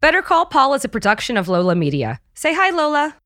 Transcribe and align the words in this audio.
Better 0.00 0.22
Call 0.22 0.46
Paul 0.46 0.74
is 0.74 0.84
a 0.84 0.88
production 0.88 1.36
of 1.36 1.48
Lola 1.48 1.74
Media. 1.74 2.20
Say 2.32 2.54
hi, 2.54 2.70
Lola. 2.70 3.16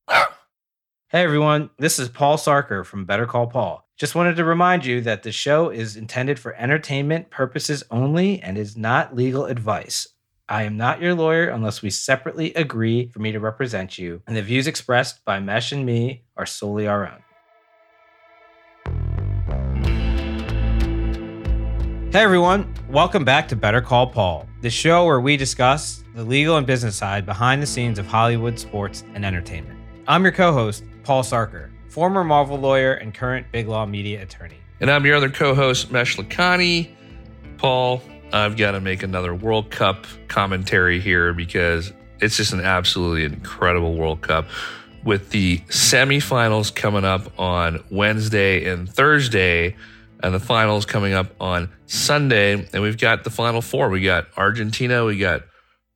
Hey 1.11 1.23
everyone, 1.23 1.69
this 1.79 1.99
is 1.99 2.09
Paul 2.09 2.39
Sarker 2.39 2.83
from 2.83 3.05
Better 3.05 3.27
Call 3.27 3.47
Paul. 3.47 3.87
Just 3.99 4.15
wanted 4.15 4.37
to 4.37 4.45
remind 4.47 4.87
you 4.87 5.03
that 5.03 5.23
the 5.23 5.33
show 5.33 5.69
is 5.69 5.97
intended 5.97 6.39
for 6.39 6.55
entertainment 6.55 7.29
purposes 7.29 7.85
only 7.91 8.41
and 8.41 8.57
is 8.57 8.75
not 8.75 9.15
legal 9.15 9.45
advice. 9.45 10.09
I 10.49 10.63
am 10.63 10.79
not 10.79 11.03
your 11.03 11.13
lawyer 11.15 11.51
unless 11.51 11.83
we 11.83 11.91
separately 11.91 12.55
agree 12.55 13.09
for 13.09 13.19
me 13.19 13.33
to 13.33 13.39
represent 13.39 13.99
you, 13.99 14.23
and 14.27 14.35
the 14.35 14.41
views 14.41 14.67
expressed 14.67 15.23
by 15.27 15.41
Mesh 15.41 15.73
and 15.73 15.85
me 15.85 16.23
are 16.39 16.47
solely 16.47 16.89
our 16.89 17.07
own. 17.07 17.23
Hey 22.13 22.23
everyone, 22.23 22.73
welcome 22.89 23.27
back 23.27 23.47
to 23.49 23.57
Better 23.57 23.83
Call 23.83 24.07
Paul, 24.07 24.49
the 24.63 24.71
show 24.71 25.05
where 25.05 25.21
we 25.21 25.37
discuss 25.37 26.02
the 26.15 26.25
legal 26.25 26.57
and 26.57 26.67
business 26.67 26.97
side 26.97 27.25
behind 27.25 27.63
the 27.63 27.67
scenes 27.67 27.99
of 27.99 28.07
Hollywood 28.07 28.59
sports 28.59 29.03
and 29.15 29.25
entertainment. 29.25 29.79
I'm 30.07 30.23
your 30.23 30.33
co 30.33 30.53
host, 30.53 30.85
Paul 31.05 31.23
Sarker, 31.23 31.71
former 31.89 32.23
Marvel 32.23 32.59
lawyer 32.59 32.95
and 32.95 33.15
current 33.15 33.47
Big 33.51 33.69
Law 33.69 33.87
Media 33.87 34.23
attorney. 34.23 34.57
And 34.81 34.91
I'm 34.91 35.07
your 35.07 35.17
other 35.17 35.31
co 35.31 35.55
host, 35.55 35.91
Mesh 35.91 36.17
Lakhani. 36.17 36.91
Paul, 37.57 38.03
I've 38.33 38.57
got 38.57 38.73
to 38.73 38.81
make 38.81 39.03
another 39.03 39.35
World 39.35 39.71
Cup 39.71 40.07
commentary 40.29 41.01
here 41.01 41.33
because 41.33 41.93
it's 42.21 42.37
just 42.37 42.53
an 42.53 42.61
absolutely 42.61 43.25
incredible 43.25 43.95
World 43.95 44.21
Cup 44.21 44.47
with 45.05 45.31
the 45.31 45.59
semifinals 45.69 46.75
coming 46.75 47.05
up 47.05 47.39
on 47.39 47.83
Wednesday 47.91 48.69
and 48.71 48.89
Thursday, 48.89 49.77
and 50.23 50.35
the 50.35 50.41
finals 50.41 50.87
coming 50.87 51.13
up 51.13 51.35
on 51.41 51.69
Sunday. 51.87 52.69
And 52.73 52.83
we've 52.83 52.99
got 52.99 53.25
the 53.25 53.31
final 53.31 53.63
four. 53.63 53.89
We 53.89 54.03
got 54.03 54.27
Argentina, 54.37 55.05
we 55.05 55.19
got 55.19 55.43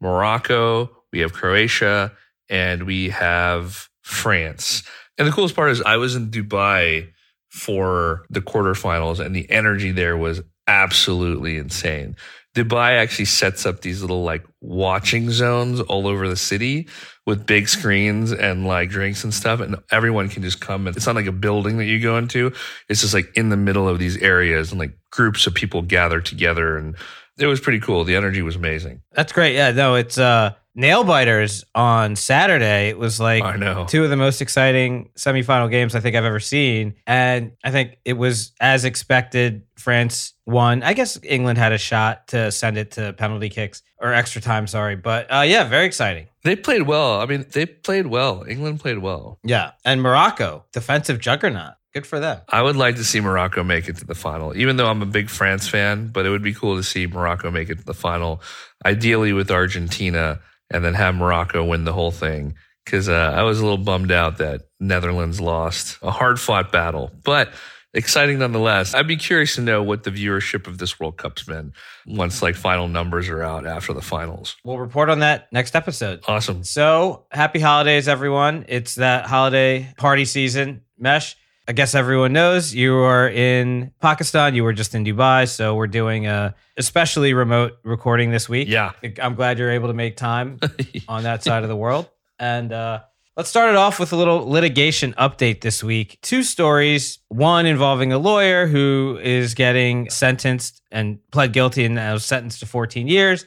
Morocco, 0.00 0.90
we 1.12 1.20
have 1.20 1.32
Croatia, 1.32 2.12
and 2.48 2.84
we 2.84 3.10
have 3.10 3.88
France. 4.02 4.82
And 5.18 5.26
the 5.26 5.32
coolest 5.32 5.56
part 5.56 5.70
is 5.70 5.82
I 5.82 5.96
was 5.96 6.14
in 6.14 6.30
Dubai 6.30 7.08
for 7.50 8.26
the 8.30 8.40
quarterfinals, 8.40 9.24
and 9.24 9.34
the 9.34 9.50
energy 9.50 9.92
there 9.92 10.16
was 10.16 10.42
absolutely 10.66 11.56
insane. 11.56 12.16
Dubai 12.54 12.98
actually 12.98 13.26
sets 13.26 13.66
up 13.66 13.82
these 13.82 14.00
little 14.00 14.24
like 14.24 14.44
watching 14.62 15.30
zones 15.30 15.78
all 15.80 16.06
over 16.06 16.26
the 16.26 16.36
city 16.36 16.88
with 17.26 17.46
big 17.46 17.68
screens 17.68 18.32
and 18.32 18.66
like 18.66 18.88
drinks 18.88 19.24
and 19.24 19.34
stuff, 19.34 19.60
and 19.60 19.76
everyone 19.90 20.28
can 20.30 20.42
just 20.42 20.60
come. 20.60 20.86
And 20.86 20.96
it's 20.96 21.06
not 21.06 21.16
like 21.16 21.26
a 21.26 21.32
building 21.32 21.76
that 21.78 21.84
you 21.84 22.00
go 22.00 22.16
into; 22.16 22.52
it's 22.88 23.02
just 23.02 23.12
like 23.14 23.30
in 23.36 23.50
the 23.50 23.56
middle 23.58 23.88
of 23.88 23.98
these 23.98 24.16
areas, 24.18 24.70
and 24.70 24.78
like 24.78 24.96
groups 25.10 25.46
of 25.46 25.54
people 25.54 25.82
gather 25.82 26.20
together, 26.20 26.78
and 26.78 26.96
it 27.38 27.46
was 27.46 27.60
pretty 27.60 27.80
cool. 27.80 28.04
The 28.04 28.16
energy 28.16 28.42
was 28.42 28.56
amazing. 28.56 29.02
That's 29.12 29.32
great. 29.32 29.54
Yeah, 29.54 29.70
no, 29.72 29.94
it's 29.94 30.18
uh 30.18 30.54
nail 30.76 31.04
biters 31.04 31.64
on 31.74 32.14
Saturday. 32.14 32.88
It 32.90 32.98
was 32.98 33.18
like 33.18 33.42
I 33.42 33.56
know. 33.56 33.86
two 33.88 34.04
of 34.04 34.10
the 34.10 34.16
most 34.16 34.40
exciting 34.42 35.10
semifinal 35.16 35.70
games 35.70 35.94
I 35.94 36.00
think 36.00 36.14
I've 36.14 36.24
ever 36.24 36.38
seen. 36.40 36.94
And 37.06 37.52
I 37.64 37.70
think 37.70 37.98
it 38.04 38.12
was 38.12 38.52
as 38.60 38.84
expected. 38.84 39.62
France 39.76 40.34
won. 40.46 40.82
I 40.82 40.92
guess 40.94 41.18
England 41.22 41.58
had 41.58 41.72
a 41.72 41.78
shot 41.78 42.28
to 42.28 42.50
send 42.52 42.76
it 42.78 42.92
to 42.92 43.12
penalty 43.14 43.48
kicks 43.48 43.82
or 44.00 44.12
extra 44.12 44.40
time, 44.40 44.66
sorry. 44.66 44.96
But 44.96 45.26
uh, 45.32 45.44
yeah, 45.46 45.64
very 45.64 45.86
exciting. 45.86 46.28
They 46.44 46.56
played 46.56 46.82
well. 46.82 47.20
I 47.20 47.26
mean, 47.26 47.44
they 47.52 47.66
played 47.66 48.06
well. 48.06 48.44
England 48.46 48.80
played 48.80 48.98
well. 48.98 49.38
Yeah. 49.42 49.72
And 49.84 50.00
Morocco, 50.02 50.64
defensive 50.72 51.20
juggernaut. 51.20 51.74
Good 51.96 52.06
for 52.06 52.20
them. 52.20 52.42
I 52.50 52.60
would 52.60 52.76
like 52.76 52.96
to 52.96 53.04
see 53.04 53.20
Morocco 53.20 53.64
make 53.64 53.88
it 53.88 53.96
to 53.96 54.04
the 54.04 54.14
final, 54.14 54.54
even 54.54 54.76
though 54.76 54.86
I'm 54.86 55.00
a 55.00 55.06
big 55.06 55.30
France 55.30 55.66
fan, 55.66 56.08
but 56.08 56.26
it 56.26 56.28
would 56.28 56.42
be 56.42 56.52
cool 56.52 56.76
to 56.76 56.82
see 56.82 57.06
Morocco 57.06 57.50
make 57.50 57.70
it 57.70 57.78
to 57.78 57.84
the 57.86 57.94
final, 57.94 58.42
ideally 58.84 59.32
with 59.32 59.50
Argentina, 59.50 60.40
and 60.70 60.84
then 60.84 60.92
have 60.92 61.14
Morocco 61.14 61.64
win 61.64 61.84
the 61.84 61.94
whole 61.94 62.10
thing. 62.10 62.54
Because 62.84 63.08
uh, 63.08 63.32
I 63.34 63.44
was 63.44 63.60
a 63.60 63.62
little 63.62 63.82
bummed 63.82 64.12
out 64.12 64.36
that 64.36 64.68
Netherlands 64.78 65.40
lost 65.40 65.96
a 66.02 66.10
hard 66.10 66.38
fought 66.38 66.70
battle, 66.70 67.12
but 67.24 67.54
exciting 67.94 68.40
nonetheless. 68.40 68.92
I'd 68.92 69.08
be 69.08 69.16
curious 69.16 69.54
to 69.54 69.62
know 69.62 69.82
what 69.82 70.02
the 70.02 70.10
viewership 70.10 70.66
of 70.66 70.76
this 70.76 71.00
World 71.00 71.16
Cup's 71.16 71.44
been 71.44 71.72
once 72.06 72.42
like 72.42 72.56
final 72.56 72.88
numbers 72.88 73.30
are 73.30 73.42
out 73.42 73.66
after 73.66 73.94
the 73.94 74.02
finals. 74.02 74.54
We'll 74.64 74.78
report 74.78 75.08
on 75.08 75.20
that 75.20 75.50
next 75.50 75.74
episode. 75.74 76.20
Awesome. 76.28 76.62
So 76.62 77.24
happy 77.30 77.58
holidays, 77.58 78.06
everyone. 78.06 78.66
It's 78.68 78.96
that 78.96 79.24
holiday 79.24 79.94
party 79.96 80.26
season. 80.26 80.82
Mesh, 80.98 81.36
I 81.68 81.72
guess 81.72 81.96
everyone 81.96 82.32
knows 82.32 82.72
you 82.72 82.94
are 82.94 83.28
in 83.28 83.92
Pakistan. 84.00 84.54
You 84.54 84.62
were 84.62 84.72
just 84.72 84.94
in 84.94 85.04
Dubai. 85.04 85.48
So 85.48 85.74
we're 85.74 85.88
doing 85.88 86.26
a 86.26 86.54
especially 86.76 87.34
remote 87.34 87.78
recording 87.82 88.30
this 88.30 88.48
week. 88.48 88.68
Yeah. 88.68 88.92
I'm 89.20 89.34
glad 89.34 89.58
you're 89.58 89.72
able 89.72 89.88
to 89.88 89.94
make 89.94 90.16
time 90.16 90.60
on 91.08 91.24
that 91.24 91.42
side 91.42 91.64
of 91.64 91.68
the 91.68 91.74
world. 91.74 92.08
And 92.38 92.72
uh, 92.72 93.00
let's 93.36 93.48
start 93.48 93.70
it 93.70 93.76
off 93.76 93.98
with 93.98 94.12
a 94.12 94.16
little 94.16 94.48
litigation 94.48 95.12
update 95.14 95.60
this 95.60 95.82
week. 95.82 96.18
Two 96.22 96.44
stories 96.44 97.18
one 97.28 97.66
involving 97.66 98.12
a 98.12 98.18
lawyer 98.18 98.68
who 98.68 99.18
is 99.20 99.54
getting 99.54 100.08
sentenced 100.08 100.82
and 100.92 101.18
pled 101.32 101.52
guilty 101.52 101.84
and 101.84 101.96
now 101.96 102.16
sentenced 102.18 102.60
to 102.60 102.66
14 102.66 103.08
years, 103.08 103.44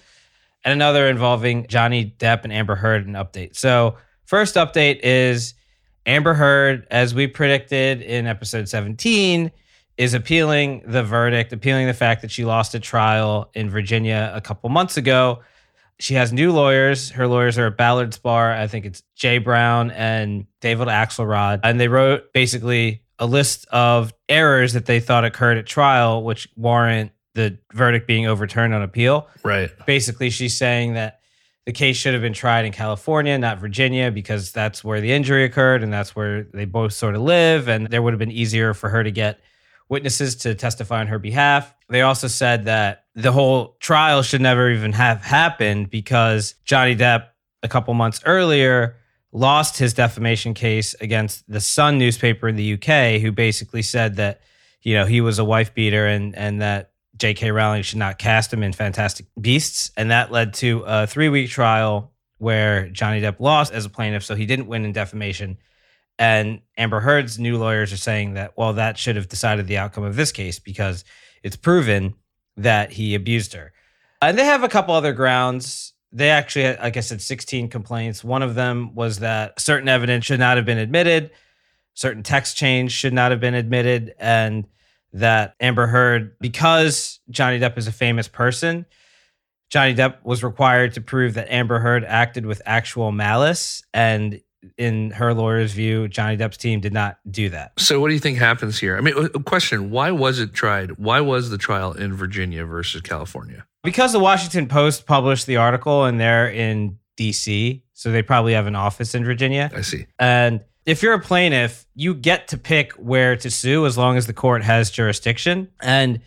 and 0.65 0.73
another 0.73 1.07
involving 1.07 1.67
Johnny 1.67 2.13
Depp 2.17 2.43
and 2.43 2.51
Amber 2.51 2.75
Heard. 2.75 3.07
An 3.07 3.13
update. 3.13 3.55
So, 3.55 3.95
first 4.25 4.55
update 4.55 4.99
is 5.03 5.53
Amber 6.09 6.33
Heard, 6.33 6.87
as 6.89 7.13
we 7.13 7.27
predicted 7.27 8.01
in 8.01 8.25
episode 8.25 8.67
17, 8.67 9.51
is 9.95 10.15
appealing 10.15 10.81
the 10.87 11.03
verdict, 11.03 11.53
appealing 11.53 11.85
the 11.85 11.93
fact 11.93 12.23
that 12.23 12.31
she 12.31 12.45
lost 12.45 12.73
a 12.73 12.79
trial 12.79 13.51
in 13.53 13.69
Virginia 13.69 14.31
a 14.33 14.41
couple 14.41 14.71
months 14.71 14.97
ago. 14.97 15.43
She 15.99 16.15
has 16.15 16.33
new 16.33 16.51
lawyers. 16.51 17.11
Her 17.11 17.27
lawyers 17.27 17.59
are 17.59 17.67
at 17.67 17.77
Ballard 17.77 18.09
Spahr. 18.13 18.57
I 18.57 18.65
think 18.65 18.87
it's 18.87 19.03
Jay 19.15 19.37
Brown 19.37 19.91
and 19.91 20.47
David 20.61 20.87
Axelrod. 20.87 21.59
And 21.63 21.79
they 21.79 21.87
wrote 21.87 22.33
basically 22.33 23.03
a 23.19 23.27
list 23.27 23.67
of 23.71 24.11
errors 24.27 24.73
that 24.73 24.87
they 24.87 24.99
thought 24.99 25.25
occurred 25.25 25.59
at 25.59 25.67
trial, 25.67 26.23
which 26.23 26.49
warrant 26.55 27.11
the 27.35 27.59
verdict 27.73 28.07
being 28.07 28.25
overturned 28.25 28.73
on 28.73 28.81
appeal. 28.81 29.27
Right. 29.43 29.69
Basically, 29.85 30.31
she's 30.31 30.57
saying 30.57 30.95
that 30.95 31.18
the 31.69 31.73
case 31.73 31.97
should 31.97 32.13
have 32.13 32.23
been 32.23 32.33
tried 32.33 32.65
in 32.65 32.71
California, 32.71 33.37
not 33.37 33.59
Virginia, 33.59 34.09
because 34.09 34.51
that's 34.51 34.83
where 34.83 35.01
the 35.01 35.11
injury 35.11 35.43
occurred 35.43 35.83
and 35.83 35.93
that's 35.93 36.15
where 36.15 36.41
they 36.51 36.65
both 36.65 36.93
sort 36.93 37.13
of 37.13 37.21
live. 37.21 37.67
And 37.67 37.85
there 37.85 38.01
would 38.01 38.11
have 38.11 38.17
been 38.17 38.31
easier 38.31 38.73
for 38.73 38.89
her 38.89 39.03
to 39.03 39.11
get 39.11 39.39
witnesses 39.87 40.35
to 40.37 40.55
testify 40.55 40.99
on 40.99 41.05
her 41.05 41.19
behalf. 41.19 41.71
They 41.87 42.01
also 42.01 42.27
said 42.27 42.65
that 42.65 43.03
the 43.13 43.31
whole 43.31 43.77
trial 43.79 44.23
should 44.23 44.41
never 44.41 44.71
even 44.71 44.93
have 44.93 45.21
happened 45.21 45.91
because 45.91 46.55
Johnny 46.65 46.95
Depp, 46.95 47.27
a 47.61 47.67
couple 47.67 47.93
months 47.93 48.19
earlier, 48.25 48.95
lost 49.31 49.77
his 49.77 49.93
defamation 49.93 50.55
case 50.55 50.95
against 51.01 51.47
the 51.47 51.61
Sun 51.61 51.99
newspaper 51.99 52.47
in 52.47 52.55
the 52.55 52.73
UK, 52.73 53.21
who 53.21 53.31
basically 53.31 53.83
said 53.83 54.15
that, 54.15 54.41
you 54.81 54.95
know, 54.95 55.05
he 55.05 55.21
was 55.21 55.37
a 55.37 55.45
wife 55.45 55.75
beater 55.75 56.07
and 56.07 56.35
and 56.35 56.63
that 56.63 56.88
J.K. 57.19 57.51
Rowling 57.51 57.83
should 57.83 57.99
not 57.99 58.17
cast 58.17 58.51
him 58.51 58.63
in 58.63 58.73
Fantastic 58.73 59.27
Beasts. 59.39 59.91
And 59.95 60.09
that 60.11 60.31
led 60.31 60.53
to 60.55 60.83
a 60.87 61.05
three 61.05 61.29
week 61.29 61.49
trial 61.49 62.13
where 62.37 62.89
Johnny 62.89 63.21
Depp 63.21 63.39
lost 63.39 63.73
as 63.73 63.85
a 63.85 63.89
plaintiff. 63.89 64.23
So 64.23 64.35
he 64.35 64.45
didn't 64.45 64.67
win 64.67 64.85
in 64.85 64.93
defamation. 64.93 65.57
And 66.17 66.61
Amber 66.77 67.01
Heard's 67.01 67.37
new 67.37 67.57
lawyers 67.57 67.93
are 67.93 67.97
saying 67.97 68.33
that, 68.33 68.57
well, 68.57 68.73
that 68.73 68.97
should 68.97 69.15
have 69.15 69.27
decided 69.27 69.67
the 69.67 69.77
outcome 69.77 70.03
of 70.03 70.15
this 70.15 70.31
case 70.31 70.59
because 70.59 71.05
it's 71.43 71.55
proven 71.55 72.15
that 72.57 72.91
he 72.91 73.15
abused 73.15 73.53
her. 73.53 73.73
And 74.21 74.37
they 74.37 74.45
have 74.45 74.63
a 74.63 74.69
couple 74.69 74.93
other 74.93 75.13
grounds. 75.13 75.93
They 76.11 76.29
actually, 76.29 76.65
had, 76.65 76.79
like 76.79 76.97
I 76.97 77.01
said, 77.01 77.21
16 77.21 77.69
complaints. 77.69 78.23
One 78.23 78.41
of 78.41 78.55
them 78.55 78.95
was 78.95 79.19
that 79.19 79.59
certain 79.59 79.87
evidence 79.87 80.25
should 80.25 80.39
not 80.39 80.57
have 80.57 80.65
been 80.65 80.77
admitted, 80.77 81.31
certain 81.93 82.23
text 82.23 82.57
change 82.57 82.91
should 82.91 83.13
not 83.13 83.31
have 83.31 83.39
been 83.39 83.53
admitted, 83.53 84.13
and 84.19 84.65
that 85.13 85.55
Amber 85.59 85.87
Heard, 85.87 86.35
because 86.39 87.19
Johnny 87.29 87.59
Depp 87.59 87.77
is 87.77 87.87
a 87.87 87.91
famous 87.91 88.27
person, 88.27 88.85
Johnny 89.69 89.93
Depp 89.93 90.23
was 90.23 90.43
required 90.43 90.93
to 90.95 91.01
prove 91.01 91.35
that 91.35 91.51
Amber 91.51 91.79
Heard 91.79 92.03
acted 92.03 92.45
with 92.45 92.61
actual 92.65 93.11
malice. 93.11 93.83
And 93.93 94.41
in 94.77 95.11
her 95.11 95.33
lawyer's 95.33 95.73
view, 95.73 96.07
Johnny 96.07 96.37
Depp's 96.37 96.57
team 96.57 96.79
did 96.79 96.93
not 96.93 97.19
do 97.29 97.49
that. 97.49 97.73
So, 97.77 97.99
what 97.99 98.07
do 98.07 98.13
you 98.13 98.19
think 98.19 98.37
happens 98.37 98.79
here? 98.79 98.97
I 98.97 99.01
mean, 99.01 99.13
uh, 99.15 99.29
uh, 99.33 99.39
question: 99.39 99.91
Why 99.91 100.11
was 100.11 100.39
it 100.39 100.53
tried? 100.53 100.97
Why 100.97 101.21
was 101.21 101.49
the 101.49 101.57
trial 101.57 101.93
in 101.93 102.13
Virginia 102.13 102.65
versus 102.65 103.01
California? 103.01 103.65
Because 103.83 104.11
the 104.11 104.19
Washington 104.19 104.67
Post 104.67 105.05
published 105.05 105.45
the 105.45 105.57
article 105.57 106.03
and 106.03 106.19
they're 106.19 106.49
in 106.49 106.99
DC, 107.17 107.81
so 107.93 108.11
they 108.11 108.21
probably 108.21 108.53
have 108.53 108.67
an 108.67 108.75
office 108.75 109.15
in 109.15 109.23
Virginia. 109.23 109.71
I 109.73 109.81
see. 109.81 110.07
And 110.17 110.61
if 110.89 111.03
you're 111.03 111.13
a 111.13 111.19
plaintiff, 111.19 111.85
you 111.93 112.15
get 112.15 112.47
to 112.49 112.57
pick 112.57 112.93
where 112.93 113.35
to 113.35 113.51
sue 113.51 113.85
as 113.85 113.97
long 113.97 114.17
as 114.17 114.25
the 114.25 114.33
court 114.33 114.63
has 114.63 114.89
jurisdiction. 114.89 115.69
And 115.81 116.19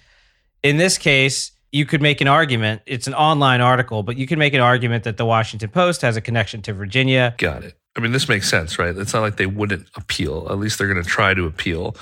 in 0.63 0.77
this 0.77 0.99
case, 0.99 1.51
you 1.73 1.85
could 1.85 2.01
make 2.01 2.21
an 2.21 2.29
argument. 2.29 2.83
It's 2.87 3.07
an 3.07 3.15
online 3.15 3.61
article, 3.61 4.03
but 4.03 4.17
you 4.17 4.27
can 4.27 4.39
make 4.39 4.55
an 4.55 4.61
argument 4.61 5.05
that 5.05 5.17
the 5.17 5.27
Washington 5.27 5.71
Post 5.71 6.03
has 6.03 6.17
a 6.17 6.21
connection 6.21 6.63
to 6.63 6.73
Virginia. 6.73 7.35
Got 7.39 7.65
it. 7.65 7.75
I 7.97 8.01
mean, 8.01 8.13
this 8.13 8.29
makes 8.29 8.49
sense, 8.49 8.79
right? 8.79 8.97
It's 8.97 9.13
not 9.13 9.23
like 9.23 9.37
they 9.37 9.47
wouldn't 9.47 9.89
appeal. 9.97 10.47
At 10.49 10.59
least 10.59 10.79
they're 10.79 10.89
going 10.89 11.03
to 11.03 11.09
try 11.09 11.35
to 11.35 11.45
appeal. 11.45 11.97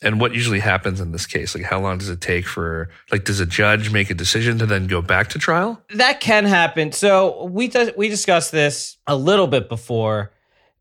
And 0.00 0.20
what 0.20 0.32
usually 0.32 0.60
happens 0.60 1.00
in 1.00 1.12
this 1.12 1.26
case? 1.26 1.54
Like, 1.54 1.64
how 1.64 1.80
long 1.80 1.98
does 1.98 2.08
it 2.08 2.20
take 2.20 2.46
for, 2.46 2.88
like, 3.12 3.24
does 3.24 3.40
a 3.40 3.46
judge 3.46 3.92
make 3.92 4.08
a 4.10 4.14
decision 4.14 4.56
to 4.58 4.66
then 4.66 4.86
go 4.86 5.02
back 5.02 5.28
to 5.30 5.38
trial? 5.38 5.82
That 5.94 6.20
can 6.20 6.44
happen. 6.44 6.92
So 6.92 7.44
we 7.44 7.70
we 7.96 8.08
discussed 8.08 8.52
this 8.52 8.96
a 9.06 9.16
little 9.16 9.48
bit 9.48 9.68
before. 9.68 10.32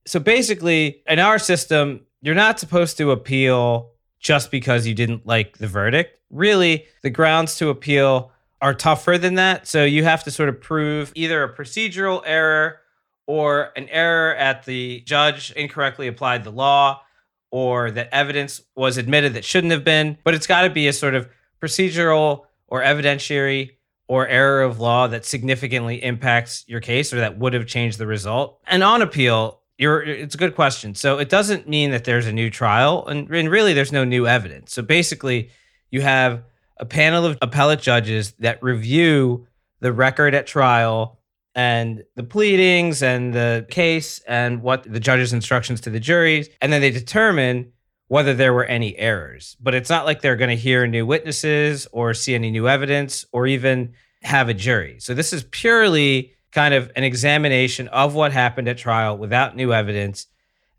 So 0.07 0.19
basically, 0.19 1.03
in 1.07 1.19
our 1.19 1.37
system, 1.37 2.01
you're 2.21 2.35
not 2.35 2.59
supposed 2.59 2.97
to 2.97 3.11
appeal 3.11 3.91
just 4.19 4.51
because 4.51 4.87
you 4.87 4.93
didn't 4.93 5.27
like 5.27 5.57
the 5.57 5.67
verdict. 5.67 6.19
Really, 6.29 6.85
the 7.03 7.09
grounds 7.09 7.57
to 7.57 7.69
appeal 7.69 8.31
are 8.61 8.73
tougher 8.73 9.17
than 9.17 9.35
that. 9.35 9.67
So 9.67 9.83
you 9.83 10.03
have 10.03 10.23
to 10.23 10.31
sort 10.31 10.49
of 10.49 10.59
prove 10.59 11.11
either 11.15 11.43
a 11.43 11.53
procedural 11.53 12.23
error 12.25 12.79
or 13.27 13.71
an 13.75 13.87
error 13.89 14.35
at 14.35 14.65
the 14.65 15.01
judge 15.01 15.51
incorrectly 15.51 16.07
applied 16.07 16.43
the 16.43 16.51
law 16.51 17.01
or 17.51 17.91
that 17.91 18.09
evidence 18.11 18.61
was 18.75 18.97
admitted 18.97 19.33
that 19.33 19.45
shouldn't 19.45 19.71
have 19.71 19.83
been. 19.83 20.17
But 20.23 20.33
it's 20.33 20.47
got 20.47 20.63
to 20.63 20.69
be 20.69 20.87
a 20.87 20.93
sort 20.93 21.13
of 21.15 21.29
procedural 21.61 22.45
or 22.67 22.81
evidentiary 22.81 23.71
or 24.07 24.27
error 24.27 24.63
of 24.63 24.79
law 24.79 25.07
that 25.07 25.25
significantly 25.25 26.01
impacts 26.03 26.63
your 26.67 26.79
case 26.79 27.13
or 27.13 27.17
that 27.17 27.37
would 27.37 27.53
have 27.53 27.67
changed 27.67 27.97
the 27.97 28.07
result. 28.07 28.59
And 28.65 28.83
on 28.83 29.01
appeal, 29.01 29.61
you're, 29.77 30.01
it's 30.01 30.35
a 30.35 30.37
good 30.37 30.55
question. 30.55 30.95
So 30.95 31.19
it 31.19 31.29
doesn't 31.29 31.67
mean 31.67 31.91
that 31.91 32.03
there's 32.03 32.25
a 32.25 32.33
new 32.33 32.49
trial, 32.49 33.05
and, 33.07 33.29
and 33.29 33.49
really 33.49 33.73
there's 33.73 33.91
no 33.91 34.03
new 34.03 34.27
evidence. 34.27 34.73
So 34.73 34.81
basically, 34.81 35.51
you 35.91 36.01
have 36.01 36.43
a 36.77 36.85
panel 36.85 37.25
of 37.25 37.37
appellate 37.41 37.81
judges 37.81 38.33
that 38.39 38.61
review 38.61 39.47
the 39.79 39.93
record 39.93 40.33
at 40.33 40.47
trial 40.47 41.19
and 41.55 42.03
the 42.15 42.23
pleadings 42.23 43.01
and 43.01 43.33
the 43.33 43.65
case 43.69 44.19
and 44.27 44.61
what 44.61 44.83
the 44.83 44.99
judge's 44.99 45.33
instructions 45.33 45.81
to 45.81 45.89
the 45.89 45.99
juries, 45.99 46.49
and 46.61 46.71
then 46.71 46.81
they 46.81 46.91
determine 46.91 47.71
whether 48.07 48.33
there 48.33 48.53
were 48.53 48.65
any 48.65 48.97
errors. 48.97 49.57
But 49.59 49.75
it's 49.75 49.89
not 49.89 50.05
like 50.05 50.21
they're 50.21 50.35
going 50.35 50.49
to 50.49 50.55
hear 50.55 50.87
new 50.87 51.05
witnesses 51.05 51.87
or 51.91 52.13
see 52.13 52.35
any 52.35 52.51
new 52.51 52.67
evidence 52.67 53.25
or 53.31 53.47
even 53.47 53.93
have 54.21 54.49
a 54.49 54.53
jury. 54.53 54.97
So 54.99 55.13
this 55.13 55.33
is 55.33 55.43
purely 55.43 56.33
kind 56.51 56.73
of 56.73 56.91
an 56.95 57.03
examination 57.03 57.87
of 57.89 58.15
what 58.15 58.31
happened 58.31 58.67
at 58.67 58.77
trial 58.77 59.17
without 59.17 59.55
new 59.55 59.73
evidence, 59.73 60.27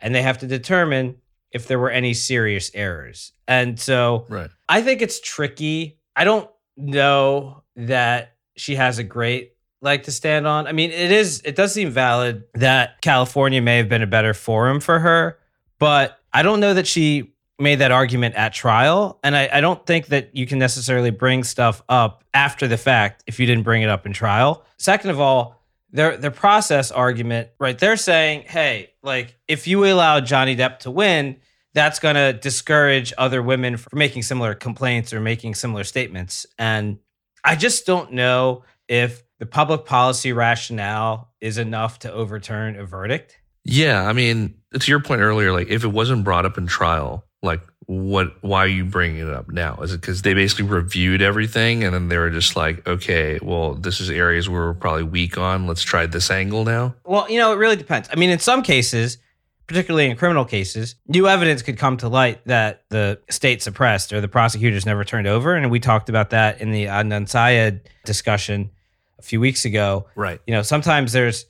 and 0.01 0.15
they 0.15 0.23
have 0.23 0.39
to 0.39 0.47
determine 0.47 1.17
if 1.53 1.67
there 1.67 1.79
were 1.79 1.91
any 1.91 2.15
serious 2.15 2.71
errors. 2.75 3.33
And 3.47 3.79
so 3.79 4.27
Right. 4.29 4.51
I 4.69 4.83
think 4.83 5.03
it's 5.03 5.21
tricky. 5.21 5.99
I 6.15 6.25
don't 6.25 6.49
know 6.77 7.63
that 7.77 8.35
she 8.57 8.75
has 8.75 8.99
a 8.99 9.05
great 9.05 9.53
leg 9.81 10.03
to 10.05 10.13
stand 10.13 10.47
on. 10.47 10.67
I 10.67 10.73
mean, 10.73 10.91
it 10.91 11.11
is 11.11 11.41
it 11.45 11.57
does 11.57 11.73
seem 11.73 11.91
valid 11.91 12.45
that 12.55 13.01
California 13.01 13.63
may 13.63 13.77
have 13.77 13.89
been 13.89 14.03
a 14.03 14.07
better 14.07 14.35
forum 14.35 14.81
for 14.81 14.99
her, 14.99 15.39
but 15.79 16.19
I 16.33 16.43
don't 16.43 16.61
know 16.61 16.75
that 16.75 16.87
she 16.87 17.33
made 17.61 17.77
that 17.77 17.91
argument 17.91 18.35
at 18.37 18.53
trial. 18.53 19.19
And 19.25 19.37
I, 19.37 19.49
I 19.53 19.61
don't 19.61 19.85
think 19.85 20.07
that 20.07 20.35
you 20.35 20.47
can 20.47 20.59
necessarily 20.59 21.11
bring 21.11 21.43
stuff 21.43 21.83
up 21.89 22.23
after 22.33 22.69
the 22.69 22.77
fact 22.77 23.25
if 23.27 23.41
you 23.41 23.47
didn't 23.47 23.65
bring 23.65 23.83
it 23.83 23.89
up 23.89 24.07
in 24.07 24.13
trial. 24.13 24.65
Second 24.77 25.11
of 25.11 25.21
all, 25.21 25.58
their 25.91 26.17
their 26.17 26.31
process 26.31 26.91
argument, 26.91 27.49
right? 27.59 27.79
They're 27.79 27.97
saying, 27.97 28.45
hey, 28.47 28.91
like 29.03 29.37
if 29.49 29.67
you 29.67 29.85
allow 29.85 30.21
Johnny 30.21 30.57
Depp 30.57 30.81
to 30.81 30.91
win, 30.91 31.37
that's 31.75 31.99
going 31.99 32.15
to 32.15 32.33
discourage 32.33 33.13
other 33.19 33.43
women 33.43 33.77
from 33.77 33.99
making 33.99 34.23
similar 34.23 34.55
complaints 34.55 35.13
or 35.13 35.21
making 35.21 35.55
similar 35.55 35.85
statements. 35.85 36.47
And 36.59 36.99
I 37.45 37.57
just 37.57 37.87
don't 37.87 38.13
know 38.13 38.65
if 38.89 39.23
the 39.39 39.47
public 39.47 39.85
policy 39.85 40.33
rationale 40.33 41.33
is 41.41 41.59
enough 41.59 42.01
to 42.01 42.13
overturn 42.13 42.77
a 42.77 42.85
verdict. 42.85 43.39
Yeah, 43.65 44.03
I 44.03 44.13
mean, 44.13 44.55
to 44.79 44.91
your 44.91 45.01
point 45.01 45.21
earlier, 45.21 45.53
like 45.53 45.69
if 45.69 45.85
it 45.85 45.89
wasn't 45.89 46.25
brought 46.25 46.47
up 46.47 46.59
in 46.59 46.67
trial, 46.67 47.25
like 47.43 47.61
what? 47.89 48.37
Why 48.43 48.59
are 48.61 48.69
you 48.69 48.85
bringing 48.85 49.27
it 49.27 49.33
up 49.33 49.49
now? 49.49 49.77
Is 49.77 49.95
it 49.95 50.03
because 50.03 50.21
they 50.21 50.35
basically 50.35 50.67
reviewed 50.67 51.23
everything 51.23 51.83
and 51.85 51.95
then 51.95 52.09
they 52.09 52.19
were 52.19 52.29
just 52.29 52.55
like, 52.55 52.87
okay, 52.87 53.39
well, 53.41 53.73
this 53.75 53.99
is 53.99 54.11
areas 54.11 54.47
where 54.47 54.67
we're 54.67 54.75
probably 54.75 55.05
weak 55.05 55.39
on. 55.39 55.67
Let's 55.67 55.83
try 55.83 56.05
this 56.05 56.31
angle 56.31 56.67
now. 56.67 56.95
Well, 57.05 57.29
you 57.31 57.39
know, 57.39 57.51
it 57.53 57.57
really 57.57 57.77
depends. 57.77 58.11
I 58.13 58.17
mean, 58.17 58.29
in 58.29 58.41
some 58.41 58.63
cases, 58.63 59.17
particularly 59.67 60.11
in 60.11 60.19
criminal 60.19 60.45
cases, 60.45 60.97
new 61.07 61.29
evidence 61.29 61.63
could 61.63 61.79
come 61.79 61.97
to 61.99 62.11
light 62.11 62.45
that 62.45 62.85
the 62.91 63.21
state 63.31 63.63
suppressed 63.63 64.13
or 64.13 64.21
the 64.21 64.29
prosecutors 64.29 64.85
never 64.85 65.03
turned 65.03 65.27
over. 65.27 65.55
And 65.55 65.71
we 65.71 65.81
talked 65.81 66.11
about 66.11 66.29
that 66.31 66.61
in 66.61 66.73
the 66.73 66.85
Adnan 66.85 67.27
Syed 67.27 67.89
discussion 68.05 68.71
a 69.19 69.23
few 69.23 69.41
weeks 69.41 69.65
ago. 69.65 70.09
Right. 70.15 70.41
You 70.47 70.53
know, 70.53 70.63
sometimes 70.63 71.13
there's 71.13 71.47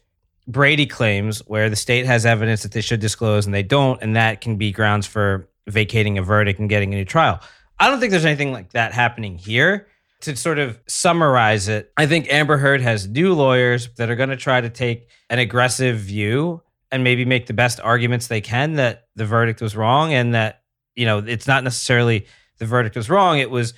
Brady 0.47 0.87
claims 0.87 1.41
where 1.49 1.69
the 1.69 1.77
state 1.77 2.07
has 2.07 2.25
evidence 2.25 2.63
that 2.63 2.71
they 2.71 2.81
should 2.81 3.01
disclose 3.01 3.45
and 3.45 3.53
they 3.53 3.65
don't, 3.65 4.01
and 4.03 4.15
that 4.15 4.41
can 4.41 4.57
be 4.57 4.71
grounds 4.71 5.05
for 5.05 5.49
vacating 5.69 6.19
a 6.19 6.23
verdict 6.23 6.59
and 6.59 6.69
getting 6.69 6.93
a 6.93 6.97
new 6.97 7.05
trial. 7.05 7.41
I 7.79 7.89
don't 7.89 8.01
think 8.01 8.11
there's 8.11 8.25
anything 8.25 8.53
like 8.53 8.73
that 8.73 8.93
happening 8.93 9.39
here. 9.39 9.87
To 10.23 10.35
sort 10.35 10.59
of 10.59 10.81
summarize 10.89 11.69
it, 11.69 11.93
I 11.97 12.07
think 12.07 12.27
Amber 12.29 12.57
Heard 12.57 12.81
has 12.81 13.07
new 13.07 13.35
lawyers 13.35 13.89
that 13.99 14.11
are 14.11 14.17
going 14.17 14.31
to 14.31 14.37
try 14.37 14.61
to 14.61 14.69
take 14.69 15.09
an 15.31 15.39
aggressive 15.39 15.97
view 15.97 16.61
and 16.91 17.05
maybe 17.05 17.25
make 17.25 17.47
the 17.47 17.53
best 17.53 17.79
arguments 17.79 18.27
they 18.27 18.41
can 18.41 18.75
that 18.75 19.05
the 19.15 19.25
verdict 19.25 19.61
was 19.61 19.77
wrong 19.77 20.13
and 20.13 20.35
that, 20.35 20.63
you 20.97 21.07
know, 21.07 21.19
it's 21.19 21.47
not 21.47 21.63
necessarily 21.63 22.27
the 22.59 22.67
verdict 22.67 22.97
was 22.97 23.09
wrong. 23.09 23.39
It 23.39 23.49
was 23.49 23.75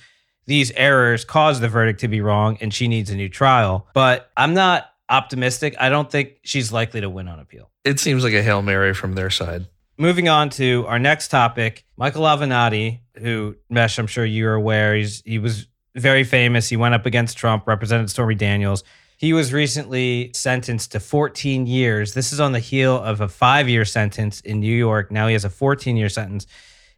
these 0.47 0.71
errors 0.71 1.25
caused 1.25 1.61
the 1.61 1.69
verdict 1.69 1.99
to 1.99 2.07
be 2.07 2.21
wrong 2.21 2.57
and 2.59 2.73
she 2.73 2.87
needs 2.87 3.11
a 3.11 3.15
new 3.15 3.29
trial. 3.29 3.87
But 3.93 4.31
I'm 4.35 4.55
not 4.55 4.87
optimistic. 5.09 5.75
I 5.79 5.89
don't 5.89 6.09
think 6.09 6.37
she's 6.43 6.71
likely 6.71 7.01
to 7.01 7.09
win 7.09 7.27
on 7.27 7.39
appeal. 7.39 7.69
It 7.83 7.99
seems 7.99 8.23
like 8.23 8.33
a 8.33 8.41
hail 8.41 8.61
mary 8.61 8.95
from 8.95 9.13
their 9.13 9.29
side. 9.29 9.67
Moving 9.97 10.29
on 10.29 10.49
to 10.51 10.85
our 10.87 10.99
next 10.99 11.27
topic, 11.27 11.85
Michael 11.97 12.23
Avenatti, 12.23 13.01
who 13.17 13.55
Mesh, 13.69 13.99
I'm 13.99 14.07
sure 14.07 14.25
you're 14.25 14.55
aware, 14.55 14.95
he's 14.95 15.21
he 15.25 15.37
was 15.37 15.67
very 15.95 16.23
famous. 16.23 16.69
He 16.69 16.77
went 16.77 16.95
up 16.95 17.05
against 17.05 17.37
Trump, 17.37 17.67
represented 17.67 18.09
Stormy 18.09 18.35
Daniels. 18.35 18.83
He 19.17 19.33
was 19.33 19.53
recently 19.53 20.31
sentenced 20.33 20.93
to 20.93 20.99
14 20.99 21.67
years. 21.67 22.15
This 22.15 22.33
is 22.33 22.39
on 22.39 22.53
the 22.53 22.59
heel 22.59 22.95
of 22.97 23.21
a 23.21 23.27
five 23.27 23.69
year 23.69 23.85
sentence 23.85 24.41
in 24.41 24.59
New 24.59 24.75
York. 24.75 25.11
Now 25.11 25.27
he 25.27 25.33
has 25.33 25.45
a 25.45 25.49
14 25.49 25.95
year 25.95 26.09
sentence 26.09 26.47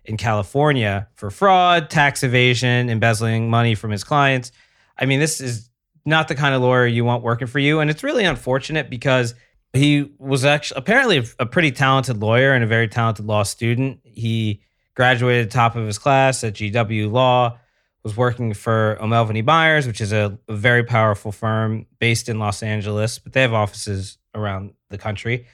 in 0.06 0.18
California 0.18 1.08
for 1.16 1.32
fraud, 1.32 1.90
tax 1.90 2.24
evasion, 2.24 2.90
embezzling 2.90 3.50
money 3.50 3.76
from 3.76 3.92
his 3.92 4.04
clients. 4.04 4.52
I 4.98 5.06
mean, 5.06 5.20
this 5.20 5.42
is 5.42 5.70
not 6.06 6.28
the 6.28 6.36
kind 6.36 6.54
of 6.54 6.62
lawyer 6.62 6.86
you 6.86 7.04
want 7.06 7.24
working 7.24 7.48
for 7.48 7.60
you. 7.60 7.80
And 7.80 7.90
it's 7.90 8.04
really 8.04 8.26
unfortunate 8.26 8.90
because 8.90 9.36
he 9.74 10.12
was 10.20 10.46
actually 10.46 10.78
apparently 10.78 11.24
a 11.40 11.46
pretty 11.46 11.72
talented 11.72 12.22
lawyer 12.22 12.54
and 12.54 12.64
a 12.64 12.68
very 12.68 12.88
talented 12.88 13.26
law 13.26 13.44
student. 13.44 14.00
He 14.04 14.62
graduated 14.96 15.50
top 15.50 15.76
of 15.76 15.86
his 15.86 15.98
class 15.98 16.44
at 16.44 16.54
GW 16.54 17.12
Law, 17.12 17.58
was 18.04 18.16
working 18.16 18.54
for 18.54 18.98
O'Melveny 19.02 19.44
Myers, 19.44 19.88
which 19.88 20.00
is 20.00 20.14
a, 20.14 20.38
a 20.48 20.56
very 20.56 20.84
powerful 20.84 21.32
firm 21.32 21.88
based 22.00 22.30
in 22.30 22.38
Los 22.38 22.62
Angeles, 22.62 23.18
but 23.18 23.34
they 23.34 23.42
have 23.42 23.54
offices 23.54 24.20
around 24.36 24.74
the 24.90 24.98
country. 24.98 25.48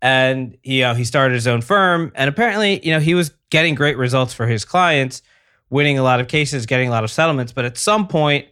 And 0.00 0.56
he 0.62 0.82
uh, 0.82 0.94
he 0.94 1.04
started 1.04 1.34
his 1.34 1.46
own 1.46 1.60
firm, 1.60 2.10
and 2.14 2.30
apparently, 2.30 2.84
you 2.86 2.92
know, 2.92 3.00
he 3.00 3.14
was 3.14 3.32
getting 3.50 3.74
great 3.74 3.98
results 3.98 4.32
for 4.32 4.46
his 4.46 4.64
clients, 4.64 5.20
winning 5.68 5.98
a 5.98 6.02
lot 6.02 6.20
of 6.20 6.28
cases, 6.28 6.64
getting 6.64 6.88
a 6.88 6.90
lot 6.90 7.04
of 7.04 7.10
settlements. 7.10 7.52
But 7.52 7.66
at 7.66 7.76
some 7.76 8.08
point, 8.08 8.46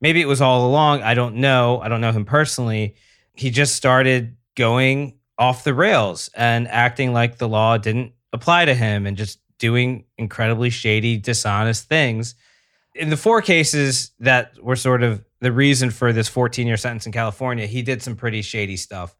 maybe 0.00 0.20
it 0.20 0.26
was 0.26 0.40
all 0.40 0.68
along. 0.68 1.02
I 1.02 1.14
don't 1.14 1.36
know. 1.36 1.80
I 1.80 1.88
don't 1.88 2.00
know 2.00 2.12
him 2.12 2.24
personally. 2.24 2.94
He 3.38 3.50
just 3.50 3.76
started 3.76 4.36
going 4.56 5.14
off 5.38 5.62
the 5.62 5.72
rails 5.72 6.28
and 6.34 6.66
acting 6.66 7.12
like 7.12 7.38
the 7.38 7.48
law 7.48 7.78
didn't 7.78 8.12
apply 8.32 8.64
to 8.64 8.74
him 8.74 9.06
and 9.06 9.16
just 9.16 9.38
doing 9.58 10.04
incredibly 10.16 10.70
shady, 10.70 11.16
dishonest 11.16 11.88
things. 11.88 12.34
In 12.96 13.10
the 13.10 13.16
four 13.16 13.40
cases 13.40 14.10
that 14.18 14.60
were 14.60 14.74
sort 14.74 15.04
of 15.04 15.24
the 15.38 15.52
reason 15.52 15.90
for 15.90 16.12
this 16.12 16.28
14 16.28 16.66
year 16.66 16.76
sentence 16.76 17.06
in 17.06 17.12
California, 17.12 17.66
he 17.66 17.80
did 17.80 18.02
some 18.02 18.16
pretty 18.16 18.42
shady 18.42 18.76
stuff. 18.76 19.14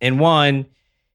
In 0.00 0.18
one, 0.18 0.66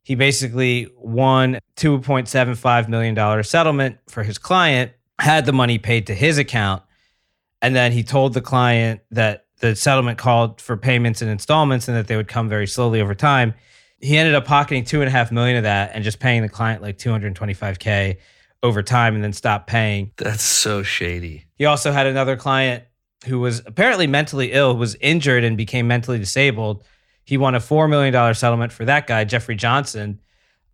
he 0.03 0.15
basically 0.15 0.89
won 0.97 1.57
$2.75 1.77 2.89
million 2.89 3.43
settlement 3.45 3.97
for 4.09 4.23
his 4.23 4.37
client, 4.37 4.91
had 5.19 5.45
the 5.45 5.53
money 5.53 5.77
paid 5.77 6.07
to 6.07 6.13
his 6.13 6.37
account, 6.37 6.83
and 7.61 7.73
then 7.73 7.93
he 7.93 8.03
told 8.03 8.33
the 8.33 8.41
client 8.41 8.99
that 9.11 9.45
the 9.61 9.75
settlement 9.75 10.17
called 10.17 10.59
for 10.59 10.75
payments 10.75 11.21
and 11.21 11.31
installments 11.31 11.87
and 11.87 11.95
that 11.95 12.07
they 12.07 12.17
would 12.17 12.27
come 12.27 12.49
very 12.49 12.67
slowly 12.67 12.99
over 12.99 13.15
time. 13.15 13.53
He 13.99 14.17
ended 14.17 14.33
up 14.35 14.45
pocketing 14.45 14.83
two 14.83 15.01
and 15.01 15.07
a 15.07 15.11
half 15.11 15.31
million 15.31 15.55
of 15.57 15.63
that 15.63 15.91
and 15.93 16.03
just 16.03 16.19
paying 16.19 16.41
the 16.41 16.49
client 16.49 16.81
like 16.81 16.97
225K 16.97 18.17
over 18.63 18.83
time 18.83 19.15
and 19.15 19.23
then 19.23 19.33
stopped 19.33 19.67
paying. 19.67 20.11
That's 20.17 20.43
so 20.43 20.83
shady. 20.83 21.45
He 21.55 21.65
also 21.65 21.91
had 21.91 22.07
another 22.07 22.35
client 22.35 22.83
who 23.27 23.39
was 23.39 23.61
apparently 23.67 24.07
mentally 24.07 24.51
ill, 24.51 24.75
was 24.75 24.95
injured 24.95 25.43
and 25.43 25.55
became 25.55 25.87
mentally 25.87 26.17
disabled. 26.17 26.83
He 27.23 27.37
won 27.37 27.53
a 27.53 27.59
$4 27.59 27.87
million 27.87 28.33
settlement 28.33 28.71
for 28.71 28.85
that 28.85 29.05
guy, 29.05 29.23
Jeffrey 29.25 29.55
Johnson, 29.55 30.19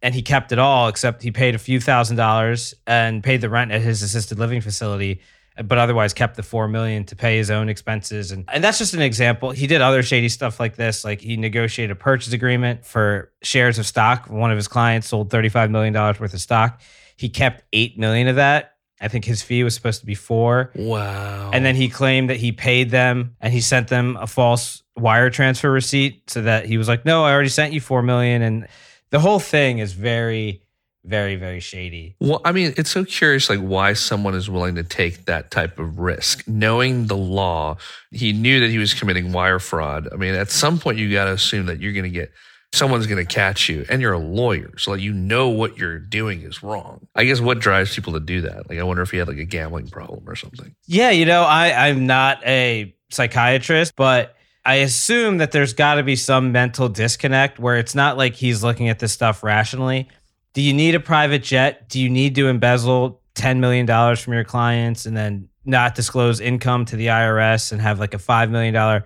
and 0.02 0.16
he 0.16 0.22
kept 0.22 0.54
it 0.54 0.60
all 0.60 0.88
except 0.88 1.24
he 1.24 1.32
paid 1.32 1.56
a 1.56 1.60
few 1.60 1.82
thousand 1.82 2.16
dollars 2.16 2.74
and 2.86 3.22
paid 3.22 3.42
the 3.42 3.50
rent 3.50 3.72
at 3.72 3.82
his 3.82 4.02
assisted 4.02 4.40
living 4.40 4.62
facility 4.62 5.20
but 5.66 5.78
otherwise 5.78 6.14
kept 6.14 6.36
the 6.36 6.44
4 6.44 6.68
million 6.68 7.04
to 7.06 7.16
pay 7.16 7.38
his 7.38 7.50
own 7.50 7.70
expenses 7.70 8.32
and 8.32 8.46
and 8.52 8.64
that's 8.64 8.78
just 8.78 8.94
an 8.94 9.02
example 9.02 9.52
he 9.52 9.68
did 9.68 9.82
other 9.82 10.04
shady 10.04 10.30
stuff 10.30 10.60
like 10.60 10.76
this 10.76 11.04
like 11.04 11.22
he 11.22 11.38
negotiated 11.38 11.92
a 11.92 12.00
purchase 12.00 12.34
agreement 12.34 12.86
for 12.86 13.32
shares 13.42 13.80
of 13.80 13.86
stock 13.86 14.30
one 14.30 14.52
of 14.52 14.58
his 14.58 14.68
clients 14.68 15.08
sold 15.08 15.30
35 15.30 15.72
million 15.72 15.94
dollars 15.94 16.20
worth 16.20 16.34
of 16.34 16.42
stock 16.42 16.82
he 17.16 17.30
kept 17.30 17.64
8 17.74 17.98
million 17.98 18.28
of 18.28 18.36
that 18.36 18.74
I 19.00 19.08
think 19.10 19.26
his 19.26 19.44
fee 19.44 19.64
was 19.64 19.76
supposed 19.76 20.00
to 20.00 20.06
be 20.06 20.16
four. 20.16 20.72
Wow. 20.76 21.52
And 21.54 21.64
then 21.64 21.76
he 21.76 21.88
claimed 21.88 22.30
that 22.30 22.38
he 22.38 22.52
paid 22.52 22.90
them 22.90 23.36
and 23.40 23.54
he 23.54 23.62
sent 23.62 23.90
them 23.90 24.18
a 24.20 24.26
false 24.26 24.82
wire 24.96 25.30
transfer 25.30 25.72
receipt 25.72 26.30
so 26.30 26.42
that 26.42 26.66
he 26.66 26.78
was 26.78 26.88
like, 26.88 27.06
no, 27.06 27.24
I 27.24 27.32
already 27.32 27.50
sent 27.50 27.74
you 27.74 27.82
four 27.82 28.02
million. 28.02 28.42
And 28.42 28.68
the 29.12 29.20
whole 29.20 29.40
thing 29.40 29.78
is 29.78 29.94
very, 29.94 30.64
very, 31.06 31.36
very 31.36 31.60
shady. 31.60 32.16
Well, 32.20 32.42
I 32.44 32.52
mean, 32.52 32.74
it's 32.78 32.92
so 32.92 33.06
curious, 33.06 33.50
like 33.50 33.60
why 33.60 33.94
someone 33.94 34.36
is 34.36 34.50
willing 34.50 34.76
to 34.76 34.84
take 34.84 35.26
that 35.26 35.52
type 35.52 35.80
of 35.80 36.00
risk, 36.00 36.48
knowing 36.48 37.08
the 37.08 37.18
law. 37.18 37.78
He 38.12 38.34
knew 38.34 38.60
that 38.60 38.70
he 38.70 38.78
was 38.78 38.94
committing 38.94 39.32
wire 39.32 39.60
fraud. 39.60 40.10
I 40.12 40.18
mean, 40.18 40.36
at 40.36 40.50
some 40.50 40.80
point, 40.80 40.98
you 40.98 41.12
got 41.12 41.26
to 41.26 41.32
assume 41.32 41.68
that 41.68 41.80
you're 41.80 41.94
going 41.94 42.04
to 42.04 42.10
get 42.10 42.32
someone's 42.74 43.08
going 43.08 43.26
to 43.26 43.34
catch 43.34 43.70
you, 43.70 43.86
and 43.90 44.02
you're 44.02 44.14
a 44.14 44.20
lawyer, 44.20 44.78
so 44.78 44.92
like 44.92 45.02
you 45.02 45.14
know 45.14 45.50
what 45.50 45.78
you're 45.78 46.00
doing 46.00 46.42
is 46.42 46.62
wrong. 46.62 47.08
I 47.16 47.24
guess 47.24 47.40
what 47.40 47.60
drives 47.60 47.96
people 47.96 48.14
to 48.14 48.20
do 48.20 48.42
that? 48.42 48.70
Like, 48.70 48.80
I 48.80 48.84
wonder 48.84 49.02
if 49.02 49.12
he 49.12 49.18
had 49.18 49.28
like 49.28 49.38
a 49.38 49.46
gambling 49.46 49.88
problem 49.90 50.24
or 50.28 50.36
something. 50.36 50.76
Yeah, 50.86 51.12
you 51.12 51.26
know, 51.26 51.44
I, 51.44 51.88
I'm 51.88 52.06
not 52.06 52.46
a 52.46 52.94
psychiatrist, 53.10 53.94
but 53.96 54.36
I 54.66 54.76
assume 54.76 55.38
that 55.38 55.52
there's 55.52 55.74
got 55.74 55.96
to 55.96 56.04
be 56.04 56.18
some 56.18 56.52
mental 56.52 56.90
disconnect 56.90 57.58
where 57.58 57.78
it's 57.78 57.96
not 57.96 58.18
like 58.18 58.36
he's 58.36 58.64
looking 58.64 58.90
at 58.90 59.00
this 59.00 59.14
stuff 59.14 59.44
rationally. 59.44 60.10
Do 60.58 60.64
you 60.64 60.74
need 60.74 60.96
a 60.96 61.00
private 61.00 61.44
jet? 61.44 61.88
Do 61.88 62.00
you 62.02 62.10
need 62.10 62.34
to 62.34 62.48
embezzle 62.48 63.22
$10 63.36 63.60
million 63.60 63.86
from 64.16 64.34
your 64.34 64.44
clients 64.44 65.06
and 65.06 65.16
then 65.16 65.50
not 65.66 65.94
disclose 65.94 66.40
income 66.40 66.84
to 66.86 66.96
the 66.96 67.06
IRS 67.06 67.72
and 67.72 67.80
have 67.80 68.00
like 68.00 68.16
a 68.16 68.18
$5 68.18 68.50
million 68.50 69.04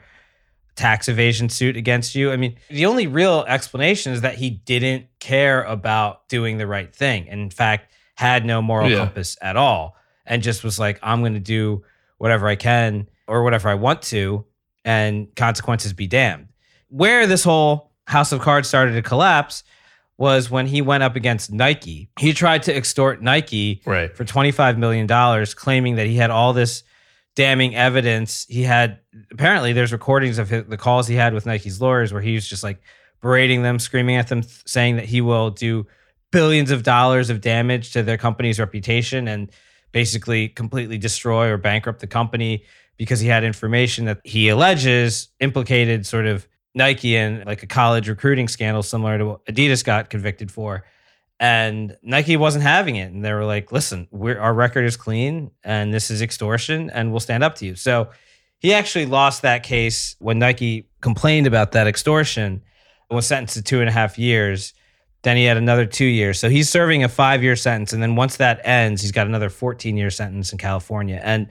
tax 0.77 1.10
evasion 1.10 1.50
suit 1.50 1.75
against 1.75 2.15
you? 2.15 2.31
I 2.31 2.38
mean, 2.38 2.55
the 2.70 2.86
only 2.86 3.05
real 3.05 3.43
explanation 3.50 4.13
is 4.13 4.22
that 4.22 4.36
he 4.36 4.50
didn't 4.50 5.08
care 5.20 5.63
about 5.63 6.29
doing 6.29 6.58
the 6.58 6.65
right 6.67 6.96
thing. 6.96 7.27
And 7.27 7.41
in 7.41 7.50
fact, 7.50 7.91
had 8.15 8.46
no 8.46 8.62
moral 8.62 8.89
Yeah. 8.89 9.00
compass 9.00 9.38
at 9.41 9.58
all 9.58 9.98
and 10.25 10.41
just 10.41 10.63
was 10.63 10.79
like, 10.79 11.00
I'm 11.03 11.20
going 11.20 11.34
to 11.34 11.41
do 11.41 11.84
whatever 12.17 12.48
I 12.48 12.55
can 12.55 13.10
or 13.27 13.43
whatever 13.43 13.67
I 13.67 13.74
want 13.74 14.03
to, 14.03 14.46
and 14.86 15.27
consequences 15.36 15.91
be 15.91 16.08
damned. 16.08 16.48
Where 16.88 17.27
this 17.27 17.43
whole 17.43 17.91
house 18.08 18.31
of 18.31 18.39
cards 18.39 18.70
started 18.70 18.93
to 18.93 19.01
collapse 19.01 19.65
was 20.21 20.51
when 20.51 20.67
he 20.67 20.83
went 20.83 21.01
up 21.01 21.15
against 21.15 21.51
Nike. 21.51 22.11
He 22.19 22.31
tried 22.33 22.61
to 22.63 22.75
extort 22.75 23.23
Nike 23.23 23.81
Right. 23.87 24.15
for 24.15 24.23
$25 24.23 24.77
million, 24.77 25.07
claiming 25.55 25.95
that 25.95 26.05
he 26.05 26.15
had 26.15 26.29
all 26.29 26.53
this 26.53 26.83
damning 27.35 27.75
evidence. 27.75 28.45
He 28.47 28.61
had 28.61 28.99
apparently 29.31 29.73
there's 29.73 29.91
recordings 29.91 30.37
of 30.37 30.47
his, 30.47 30.65
the 30.67 30.77
calls 30.77 31.07
he 31.07 31.15
had 31.15 31.33
with 31.33 31.47
Nike's 31.47 31.81
lawyers 31.81 32.13
where 32.13 32.21
he 32.21 32.35
was 32.35 32.47
just 32.47 32.63
like 32.63 32.79
berating 33.19 33.63
them, 33.63 33.79
screaming 33.79 34.15
at 34.15 34.27
them, 34.27 34.41
th- 34.41 34.61
saying 34.67 34.97
that 34.97 35.05
he 35.05 35.21
will 35.21 35.49
do 35.49 35.87
billions 36.31 36.69
of 36.69 36.83
dollars 36.83 37.31
of 37.31 37.41
damage 37.41 37.91
to 37.93 38.03
their 38.03 38.17
company's 38.17 38.59
reputation 38.59 39.27
and 39.27 39.49
basically 39.91 40.47
completely 40.49 40.99
destroy 40.99 41.49
or 41.49 41.57
bankrupt 41.57 41.99
the 41.99 42.07
company 42.07 42.63
because 42.97 43.19
he 43.19 43.27
had 43.27 43.43
information 43.43 44.05
that 44.05 44.19
he 44.23 44.49
alleges 44.49 45.29
implicated 45.39 46.05
sort 46.05 46.27
of 46.27 46.47
Nike 46.73 47.15
in 47.15 47.43
like 47.45 47.63
a 47.63 47.67
college 47.67 48.07
recruiting 48.07 48.47
scandal 48.47 48.83
similar 48.83 49.17
to 49.17 49.25
what 49.25 49.45
Adidas 49.45 49.83
got 49.83 50.09
convicted 50.09 50.51
for. 50.51 50.85
And 51.39 51.97
Nike 52.03 52.37
wasn't 52.37 52.63
having 52.63 52.97
it. 52.97 53.11
And 53.11 53.25
they 53.25 53.33
were 53.33 53.45
like, 53.45 53.71
listen, 53.71 54.07
our 54.13 54.53
record 54.53 54.85
is 54.85 54.95
clean 54.95 55.51
and 55.63 55.93
this 55.93 56.11
is 56.11 56.21
extortion 56.21 56.89
and 56.91 57.11
we'll 57.11 57.19
stand 57.19 57.43
up 57.43 57.55
to 57.55 57.65
you. 57.65 57.75
So 57.75 58.09
he 58.59 58.73
actually 58.73 59.07
lost 59.07 59.41
that 59.41 59.63
case 59.63 60.15
when 60.19 60.37
Nike 60.37 60.87
complained 61.01 61.47
about 61.47 61.71
that 61.71 61.87
extortion 61.87 62.61
and 63.09 63.15
was 63.15 63.25
sentenced 63.25 63.55
to 63.55 63.63
two 63.63 63.79
and 63.79 63.89
a 63.89 63.91
half 63.91 64.19
years. 64.19 64.73
Then 65.23 65.35
he 65.35 65.45
had 65.45 65.57
another 65.57 65.87
two 65.87 66.05
years. 66.05 66.39
So 66.39 66.47
he's 66.47 66.69
serving 66.69 67.03
a 67.03 67.09
five 67.09 67.43
year 67.43 67.55
sentence. 67.55 67.91
And 67.91 68.03
then 68.03 68.15
once 68.15 68.37
that 68.37 68.61
ends, 68.63 69.01
he's 69.01 69.11
got 69.11 69.25
another 69.25 69.49
14 69.49 69.97
year 69.97 70.11
sentence 70.11 70.51
in 70.51 70.59
California. 70.59 71.19
And 71.23 71.49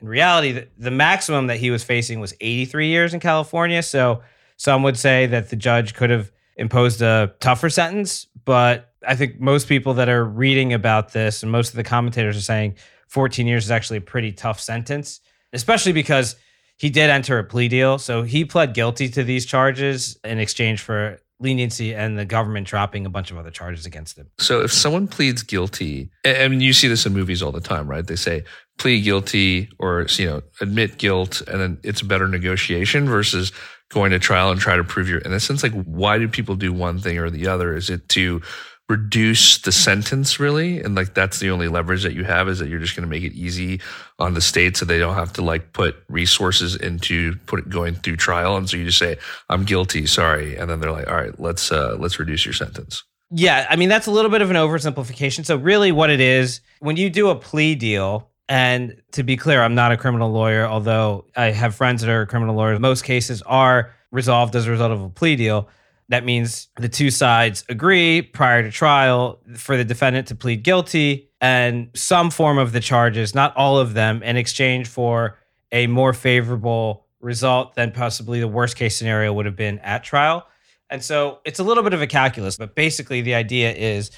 in 0.00 0.08
reality, 0.08 0.52
the, 0.52 0.68
the 0.78 0.90
maximum 0.90 1.48
that 1.48 1.58
he 1.58 1.70
was 1.70 1.84
facing 1.84 2.20
was 2.20 2.34
83 2.40 2.88
years 2.88 3.12
in 3.12 3.20
California. 3.20 3.82
So 3.82 4.22
some 4.60 4.82
would 4.82 4.98
say 4.98 5.24
that 5.24 5.48
the 5.48 5.56
judge 5.56 5.94
could 5.94 6.10
have 6.10 6.30
imposed 6.54 7.00
a 7.00 7.32
tougher 7.40 7.70
sentence. 7.70 8.26
But 8.44 8.92
I 9.08 9.16
think 9.16 9.40
most 9.40 9.66
people 9.66 9.94
that 9.94 10.10
are 10.10 10.22
reading 10.22 10.74
about 10.74 11.14
this 11.14 11.42
and 11.42 11.50
most 11.50 11.70
of 11.70 11.76
the 11.76 11.82
commentators 11.82 12.36
are 12.36 12.42
saying 12.42 12.74
14 13.08 13.46
years 13.46 13.64
is 13.64 13.70
actually 13.70 13.96
a 13.96 14.02
pretty 14.02 14.32
tough 14.32 14.60
sentence, 14.60 15.20
especially 15.54 15.92
because 15.92 16.36
he 16.76 16.90
did 16.90 17.08
enter 17.08 17.38
a 17.38 17.44
plea 17.44 17.68
deal. 17.68 17.96
So 17.96 18.22
he 18.22 18.44
pled 18.44 18.74
guilty 18.74 19.08
to 19.08 19.24
these 19.24 19.46
charges 19.46 20.18
in 20.24 20.38
exchange 20.38 20.82
for 20.82 21.18
leniency 21.38 21.94
and 21.94 22.18
the 22.18 22.26
government 22.26 22.66
dropping 22.66 23.06
a 23.06 23.08
bunch 23.08 23.30
of 23.30 23.38
other 23.38 23.50
charges 23.50 23.86
against 23.86 24.18
him. 24.18 24.28
So 24.38 24.60
if 24.60 24.70
someone 24.70 25.08
pleads 25.08 25.42
guilty, 25.42 26.10
mean, 26.48 26.60
you 26.60 26.74
see 26.74 26.86
this 26.86 27.06
in 27.06 27.14
movies 27.14 27.42
all 27.42 27.50
the 27.50 27.62
time, 27.62 27.88
right? 27.88 28.06
They 28.06 28.16
say 28.16 28.44
plead 28.76 29.04
guilty 29.04 29.70
or 29.78 30.06
you 30.10 30.26
know 30.26 30.42
admit 30.60 30.98
guilt, 30.98 31.40
and 31.48 31.60
then 31.60 31.78
it's 31.82 32.02
a 32.02 32.04
better 32.04 32.28
negotiation 32.28 33.08
versus 33.08 33.52
going 33.90 34.12
to 34.12 34.18
trial 34.18 34.50
and 34.50 34.60
try 34.60 34.76
to 34.76 34.84
prove 34.84 35.08
your 35.08 35.20
innocence. 35.20 35.62
Like, 35.62 35.72
why 35.84 36.18
do 36.18 36.28
people 36.28 36.54
do 36.54 36.72
one 36.72 36.98
thing 36.98 37.18
or 37.18 37.28
the 37.28 37.46
other? 37.48 37.76
Is 37.76 37.90
it 37.90 38.08
to 38.10 38.40
reduce 38.88 39.58
the 39.58 39.70
sentence 39.70 40.40
really 40.40 40.80
and 40.80 40.96
like 40.96 41.14
that's 41.14 41.38
the 41.38 41.48
only 41.48 41.68
leverage 41.68 42.02
that 42.02 42.12
you 42.12 42.24
have 42.24 42.48
is 42.48 42.58
that 42.58 42.68
you're 42.68 42.80
just 42.80 42.96
going 42.96 43.08
to 43.08 43.08
make 43.08 43.22
it 43.22 43.32
easy 43.34 43.80
on 44.18 44.34
the 44.34 44.40
state 44.40 44.76
so 44.76 44.84
they 44.84 44.98
don't 44.98 45.14
have 45.14 45.32
to 45.32 45.42
like 45.42 45.72
put 45.72 45.94
resources 46.08 46.74
into 46.74 47.36
put 47.46 47.60
it 47.60 47.68
going 47.68 47.94
through 47.94 48.16
trial 48.16 48.56
and 48.56 48.68
so 48.68 48.76
you 48.76 48.84
just 48.84 48.98
say 48.98 49.16
i'm 49.48 49.64
guilty 49.64 50.06
sorry 50.08 50.56
and 50.56 50.68
then 50.68 50.80
they're 50.80 50.90
like 50.90 51.06
all 51.06 51.14
right 51.14 51.38
let's 51.38 51.70
uh 51.70 51.94
let's 52.00 52.18
reduce 52.18 52.44
your 52.44 52.52
sentence 52.52 53.04
Yeah, 53.30 53.64
I 53.70 53.76
mean 53.76 53.88
that's 53.88 54.08
a 54.08 54.10
little 54.10 54.30
bit 54.30 54.42
of 54.42 54.50
an 54.50 54.56
oversimplification. 54.56 55.46
So 55.46 55.56
really 55.56 55.92
what 55.92 56.10
it 56.10 56.18
is, 56.20 56.60
when 56.80 56.96
you 56.96 57.10
do 57.10 57.28
a 57.28 57.36
plea 57.36 57.76
deal, 57.76 58.30
and 58.50 59.00
to 59.12 59.22
be 59.22 59.36
clear, 59.36 59.62
I'm 59.62 59.76
not 59.76 59.92
a 59.92 59.96
criminal 59.96 60.32
lawyer, 60.32 60.66
although 60.66 61.24
I 61.36 61.52
have 61.52 61.76
friends 61.76 62.02
that 62.02 62.10
are 62.10 62.26
criminal 62.26 62.56
lawyers. 62.56 62.80
Most 62.80 63.04
cases 63.04 63.42
are 63.42 63.92
resolved 64.10 64.56
as 64.56 64.66
a 64.66 64.72
result 64.72 64.90
of 64.90 65.00
a 65.00 65.08
plea 65.08 65.36
deal. 65.36 65.68
That 66.08 66.24
means 66.24 66.66
the 66.74 66.88
two 66.88 67.12
sides 67.12 67.64
agree 67.68 68.22
prior 68.22 68.64
to 68.64 68.72
trial 68.72 69.38
for 69.54 69.76
the 69.76 69.84
defendant 69.84 70.26
to 70.28 70.34
plead 70.34 70.64
guilty 70.64 71.30
and 71.40 71.90
some 71.94 72.28
form 72.28 72.58
of 72.58 72.72
the 72.72 72.80
charges, 72.80 73.36
not 73.36 73.56
all 73.56 73.78
of 73.78 73.94
them, 73.94 74.20
in 74.24 74.36
exchange 74.36 74.88
for 74.88 75.38
a 75.70 75.86
more 75.86 76.12
favorable 76.12 77.06
result 77.20 77.76
than 77.76 77.92
possibly 77.92 78.40
the 78.40 78.48
worst 78.48 78.74
case 78.74 78.96
scenario 78.96 79.32
would 79.32 79.46
have 79.46 79.54
been 79.54 79.78
at 79.78 80.02
trial. 80.02 80.44
And 80.90 81.04
so 81.04 81.38
it's 81.44 81.60
a 81.60 81.62
little 81.62 81.84
bit 81.84 81.94
of 81.94 82.02
a 82.02 82.08
calculus, 82.08 82.56
but 82.56 82.74
basically 82.74 83.20
the 83.20 83.34
idea 83.34 83.72
is 83.72 84.10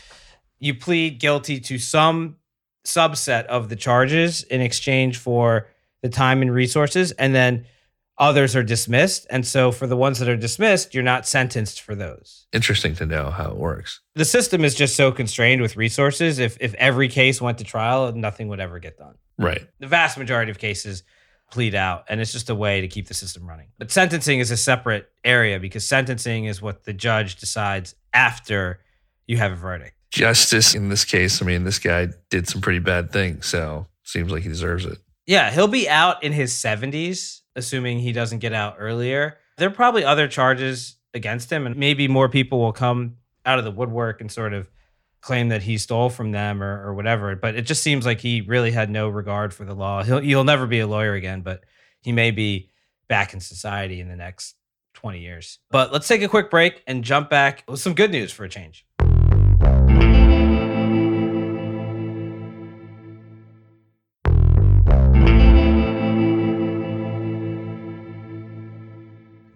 you 0.59 0.75
plead 0.75 1.21
guilty 1.21 1.61
to 1.61 1.77
some 1.77 2.37
subset 2.85 3.47
of 3.47 3.69
the 3.69 3.77
charges 3.77 4.43
in 4.45 4.61
exchange 4.61 5.19
for 5.19 5.69
the 6.03 6.09
time 6.09 6.43
and 6.43 6.53
resources, 6.53 7.13
and 7.13 7.35
then 7.35 7.65
others 8.19 8.55
are 8.57 8.63
dismissed. 8.63 9.27
And 9.31 9.47
so 9.47 9.73
for 9.73 9.87
the 9.87 9.97
ones 9.97 10.19
that 10.19 10.29
are 10.29 10.37
dismissed, 10.37 10.95
you're 10.95 11.03
not 11.03 11.27
sentenced 11.27 11.81
for 11.81 11.95
those. 11.95 12.47
interesting 12.53 12.95
to 12.97 13.07
know 13.07 13.31
how 13.31 13.51
it 13.51 13.57
works 13.57 14.01
The 14.15 14.25
system 14.25 14.65
is 14.65 14.75
just 14.75 14.97
so 14.97 15.13
constrained 15.13 15.63
with 15.63 15.77
resources. 15.77 16.39
If 16.39 16.57
if 16.61 16.75
every 16.75 17.09
case 17.09 17.41
went 17.41 17.59
to 17.59 17.65
trial, 17.65 18.13
nothing 18.13 18.49
would 18.49 18.61
ever 18.61 18.79
get 18.79 18.99
done. 18.99 19.17
right 19.39 19.67
The 19.81 19.87
vast 19.87 20.19
majority 20.19 20.51
of 20.51 20.59
cases 20.59 21.03
plead 21.51 21.75
out, 21.75 22.05
and 22.09 22.21
it's 22.21 22.33
just 22.33 22.49
a 22.49 22.55
way 22.55 22.81
to 22.81 22.89
keep 22.89 23.09
the 23.09 23.15
system 23.15 23.47
running. 23.47 23.69
But 23.79 23.91
sentencing 23.91 24.41
is 24.41 24.51
a 24.51 24.57
separate 24.57 25.11
area 25.23 25.61
because 25.61 25.87
sentencing 25.87 26.47
is 26.47 26.63
what 26.63 26.85
the 26.85 26.95
judge 26.95 27.37
decides 27.37 27.95
after 28.13 28.81
you 29.27 29.37
have 29.37 29.53
a 29.53 29.57
verdict. 29.57 29.95
Justice 30.13 30.75
in 30.75 30.89
this 30.89 31.05
case 31.05 31.43
i 31.43 31.45
mean 31.45 31.65
this 31.65 31.79
guy 31.79 32.09
did 32.31 32.47
some 32.47 32.61
pretty 32.61 32.79
bad 32.79 33.11
things 33.11 33.47
so 33.47 33.87
seems 34.03 34.31
like 34.31 34.43
he 34.43 34.49
deserves 34.49 34.85
it 34.85 34.99
Yeah, 35.27 35.51
he'll 35.53 35.69
be 35.69 35.89
out 35.89 36.23
in 36.25 36.33
his 36.33 36.53
70s, 36.53 37.43
assuming 37.55 38.01
he 38.01 38.13
doesn't 38.13 38.41
get 38.41 38.53
out 38.53 38.75
earlier. 38.79 39.39
There 39.57 39.69
are 39.69 39.73
probably 39.73 40.05
other 40.05 40.27
charges 40.27 40.97
against 41.15 41.51
him, 41.51 41.65
and 41.65 41.77
maybe 41.77 42.09
more 42.09 42.29
people 42.29 42.59
will 42.59 42.73
come 42.73 43.19
out 43.47 43.59
of 43.61 43.65
the 43.65 43.71
woodwork 43.71 44.21
and 44.21 44.31
sort 44.31 44.53
of 44.53 44.69
claim 45.21 45.49
that 45.51 45.63
he 45.63 45.79
stole 45.79 46.11
from 46.11 46.33
them 46.33 46.61
or, 46.61 46.85
or 46.89 46.95
whatever. 46.95 47.37
But 47.37 47.55
it 47.55 47.63
just 47.63 47.83
seems 47.85 48.05
like 48.05 48.21
he 48.21 48.41
really 48.41 48.73
had 48.73 48.91
no 48.91 49.09
regard 49.09 49.55
for 49.55 49.65
the 49.65 49.75
law. 49.75 50.03
He'll, 50.03 50.19
he'll 50.19 50.45
never 50.45 50.67
be 50.67 50.81
a 50.81 50.89
lawyer 50.89 51.15
again, 51.15 51.43
but 51.43 51.63
he 52.01 52.11
may 52.11 52.33
be 52.33 52.69
back 53.07 53.33
in 53.33 53.39
society 53.41 54.01
in 54.01 54.09
the 54.09 54.17
next 54.17 54.57
20 54.95 55.21
years. 55.21 55.61
But 55.71 55.93
let's 55.93 56.09
take 56.09 56.23
a 56.23 56.29
quick 56.29 56.51
break 56.51 56.83
and 56.89 57.05
jump 57.05 57.31
back 57.31 57.63
with 57.69 57.79
some 57.81 57.95
good 57.95 58.11
news 58.11 58.33
for 58.33 58.45
a 58.45 58.49
change. 58.49 58.85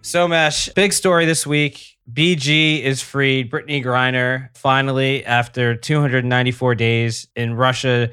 So, 0.07 0.25
Mesh, 0.25 0.69
big 0.69 0.93
story 0.93 1.25
this 1.25 1.45
week. 1.45 1.97
BG 2.09 2.81
is 2.81 3.01
freed. 3.01 3.51
Brittney 3.51 3.83
Griner 3.83 4.47
finally, 4.55 5.25
after 5.25 5.75
294 5.75 6.75
days 6.75 7.27
in 7.35 7.55
Russia, 7.55 8.09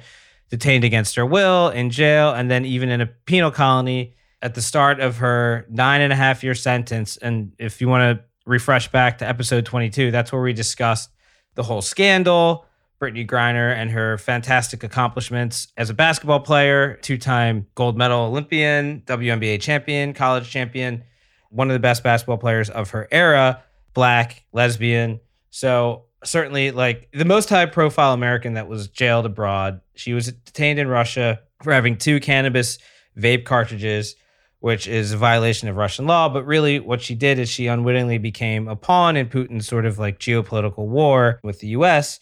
detained 0.50 0.82
against 0.82 1.14
her 1.14 1.24
will 1.24 1.68
in 1.68 1.90
jail, 1.90 2.32
and 2.32 2.50
then 2.50 2.64
even 2.64 2.88
in 2.88 3.00
a 3.00 3.06
penal 3.06 3.52
colony 3.52 4.16
at 4.42 4.56
the 4.56 4.60
start 4.60 4.98
of 4.98 5.18
her 5.18 5.66
nine 5.70 6.00
and 6.00 6.12
a 6.12 6.16
half 6.16 6.42
year 6.42 6.56
sentence. 6.56 7.16
And 7.16 7.52
if 7.60 7.80
you 7.80 7.88
want 7.88 8.18
to 8.18 8.24
refresh 8.44 8.90
back 8.90 9.18
to 9.18 9.28
episode 9.28 9.64
22, 9.64 10.10
that's 10.10 10.32
where 10.32 10.42
we 10.42 10.52
discussed 10.52 11.10
the 11.54 11.62
whole 11.62 11.82
scandal. 11.82 12.66
Brittney 13.00 13.26
Griner 13.26 13.74
and 13.74 13.90
her 13.90 14.16
fantastic 14.18 14.82
accomplishments 14.82 15.68
as 15.76 15.90
a 15.90 15.94
basketball 15.94 16.40
player, 16.40 16.94
two 17.02 17.18
time 17.18 17.66
gold 17.74 17.98
medal 17.98 18.20
Olympian, 18.20 19.02
WNBA 19.06 19.60
champion, 19.60 20.14
college 20.14 20.48
champion, 20.48 21.02
one 21.50 21.68
of 21.68 21.74
the 21.74 21.80
best 21.80 22.02
basketball 22.02 22.38
players 22.38 22.70
of 22.70 22.90
her 22.90 23.06
era, 23.10 23.62
black, 23.92 24.44
lesbian. 24.52 25.20
So, 25.50 26.04
certainly, 26.24 26.70
like 26.70 27.08
the 27.12 27.24
most 27.24 27.48
high 27.48 27.66
profile 27.66 28.14
American 28.14 28.54
that 28.54 28.68
was 28.68 28.88
jailed 28.88 29.26
abroad. 29.26 29.80
She 29.94 30.14
was 30.14 30.32
detained 30.32 30.78
in 30.78 30.88
Russia 30.88 31.40
for 31.62 31.72
having 31.72 31.98
two 31.98 32.20
cannabis 32.20 32.78
vape 33.18 33.44
cartridges 33.44 34.16
which 34.64 34.88
is 34.88 35.12
a 35.12 35.16
violation 35.18 35.68
of 35.68 35.76
Russian 35.76 36.06
law. 36.06 36.26
But 36.26 36.46
really, 36.46 36.80
what 36.80 37.02
she 37.02 37.14
did 37.14 37.38
is 37.38 37.50
she 37.50 37.66
unwittingly 37.66 38.16
became 38.16 38.66
a 38.66 38.74
pawn 38.74 39.14
in 39.14 39.28
Putin's 39.28 39.66
sort 39.66 39.84
of 39.84 39.98
like 39.98 40.18
geopolitical 40.18 40.86
war 40.86 41.38
with 41.42 41.60
the 41.60 41.66
US. 41.66 42.18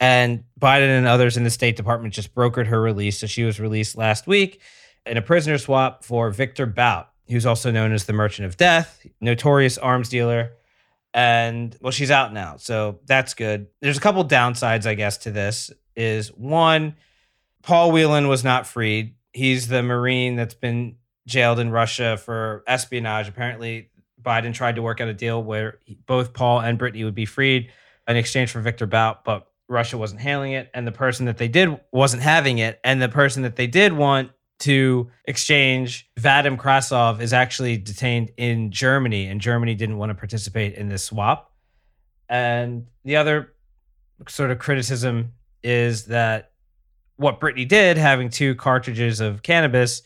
And 0.00 0.42
Biden 0.60 0.88
and 0.88 1.06
others 1.06 1.36
in 1.36 1.44
the 1.44 1.50
State 1.50 1.76
Department 1.76 2.12
just 2.12 2.34
brokered 2.34 2.66
her 2.66 2.82
release. 2.82 3.20
So 3.20 3.28
she 3.28 3.44
was 3.44 3.60
released 3.60 3.96
last 3.96 4.26
week 4.26 4.60
in 5.06 5.16
a 5.16 5.22
prisoner 5.22 5.56
swap 5.56 6.02
for 6.02 6.30
Victor 6.30 6.66
Bout, 6.66 7.10
who's 7.28 7.46
also 7.46 7.70
known 7.70 7.92
as 7.92 8.06
the 8.06 8.12
Merchant 8.12 8.46
of 8.46 8.56
Death, 8.56 9.06
notorious 9.20 9.78
arms 9.78 10.08
dealer. 10.08 10.50
And 11.12 11.76
well, 11.80 11.92
she's 11.92 12.10
out 12.10 12.32
now. 12.32 12.56
So 12.56 12.98
that's 13.06 13.34
good. 13.34 13.68
There's 13.80 13.98
a 13.98 14.00
couple 14.00 14.24
downsides, 14.24 14.84
I 14.84 14.94
guess, 14.94 15.18
to 15.18 15.30
this 15.30 15.70
is 15.94 16.30
one, 16.30 16.96
Paul 17.62 17.92
Whelan 17.92 18.26
was 18.26 18.42
not 18.42 18.66
freed. 18.66 19.14
He's 19.32 19.68
the 19.68 19.84
Marine 19.84 20.34
that's 20.34 20.54
been 20.54 20.96
jailed 21.26 21.58
in 21.58 21.70
Russia 21.70 22.16
for 22.16 22.62
espionage. 22.66 23.28
Apparently, 23.28 23.90
Biden 24.20 24.54
tried 24.54 24.76
to 24.76 24.82
work 24.82 25.00
out 25.00 25.08
a 25.08 25.14
deal 25.14 25.42
where 25.42 25.78
both 26.06 26.32
Paul 26.32 26.60
and 26.60 26.78
Brittney 26.78 27.04
would 27.04 27.14
be 27.14 27.26
freed 27.26 27.70
in 28.06 28.16
exchange 28.16 28.50
for 28.50 28.60
Victor 28.60 28.86
Bout, 28.86 29.24
but 29.24 29.46
Russia 29.68 29.96
wasn't 29.96 30.20
handling 30.20 30.52
it, 30.52 30.70
and 30.74 30.86
the 30.86 30.92
person 30.92 31.26
that 31.26 31.38
they 31.38 31.48
did 31.48 31.80
wasn't 31.92 32.22
having 32.22 32.58
it, 32.58 32.78
and 32.84 33.00
the 33.00 33.08
person 33.08 33.42
that 33.42 33.56
they 33.56 33.66
did 33.66 33.92
want 33.92 34.30
to 34.60 35.10
exchange, 35.24 36.08
Vadim 36.18 36.56
Krasikov, 36.56 37.20
is 37.20 37.32
actually 37.32 37.76
detained 37.76 38.30
in 38.36 38.70
Germany, 38.70 39.26
and 39.26 39.40
Germany 39.40 39.74
didn't 39.74 39.98
want 39.98 40.10
to 40.10 40.14
participate 40.14 40.74
in 40.74 40.88
this 40.88 41.04
swap. 41.04 41.52
And 42.28 42.86
the 43.04 43.16
other 43.16 43.54
sort 44.28 44.50
of 44.50 44.58
criticism 44.58 45.32
is 45.62 46.06
that 46.06 46.52
what 47.16 47.40
Brittney 47.40 47.66
did, 47.66 47.96
having 47.96 48.28
two 48.28 48.54
cartridges 48.54 49.20
of 49.20 49.42
cannabis, 49.42 50.02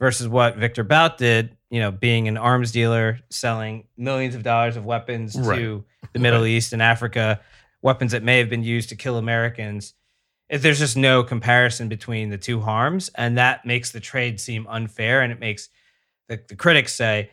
versus 0.00 0.26
what 0.26 0.56
Victor 0.56 0.82
Bout 0.82 1.18
did, 1.18 1.56
you 1.70 1.78
know, 1.78 1.92
being 1.92 2.26
an 2.26 2.36
arms 2.36 2.72
dealer, 2.72 3.20
selling 3.28 3.86
millions 3.96 4.34
of 4.34 4.42
dollars 4.42 4.76
of 4.76 4.84
weapons 4.84 5.38
right. 5.38 5.58
to 5.58 5.84
the 6.12 6.18
Middle 6.18 6.40
right. 6.40 6.48
East 6.48 6.72
and 6.72 6.82
Africa, 6.82 7.40
weapons 7.82 8.12
that 8.12 8.24
may 8.24 8.38
have 8.38 8.48
been 8.48 8.64
used 8.64 8.88
to 8.88 8.96
kill 8.96 9.18
Americans. 9.18 9.94
If 10.48 10.62
there's 10.62 10.80
just 10.80 10.96
no 10.96 11.22
comparison 11.22 11.88
between 11.88 12.30
the 12.30 12.38
two 12.38 12.60
harms, 12.60 13.10
and 13.14 13.38
that 13.38 13.64
makes 13.64 13.92
the 13.92 14.00
trade 14.00 14.40
seem 14.40 14.66
unfair, 14.68 15.20
and 15.22 15.32
it 15.32 15.38
makes 15.38 15.68
the, 16.28 16.42
the 16.48 16.56
critics 16.56 16.92
say 16.92 17.30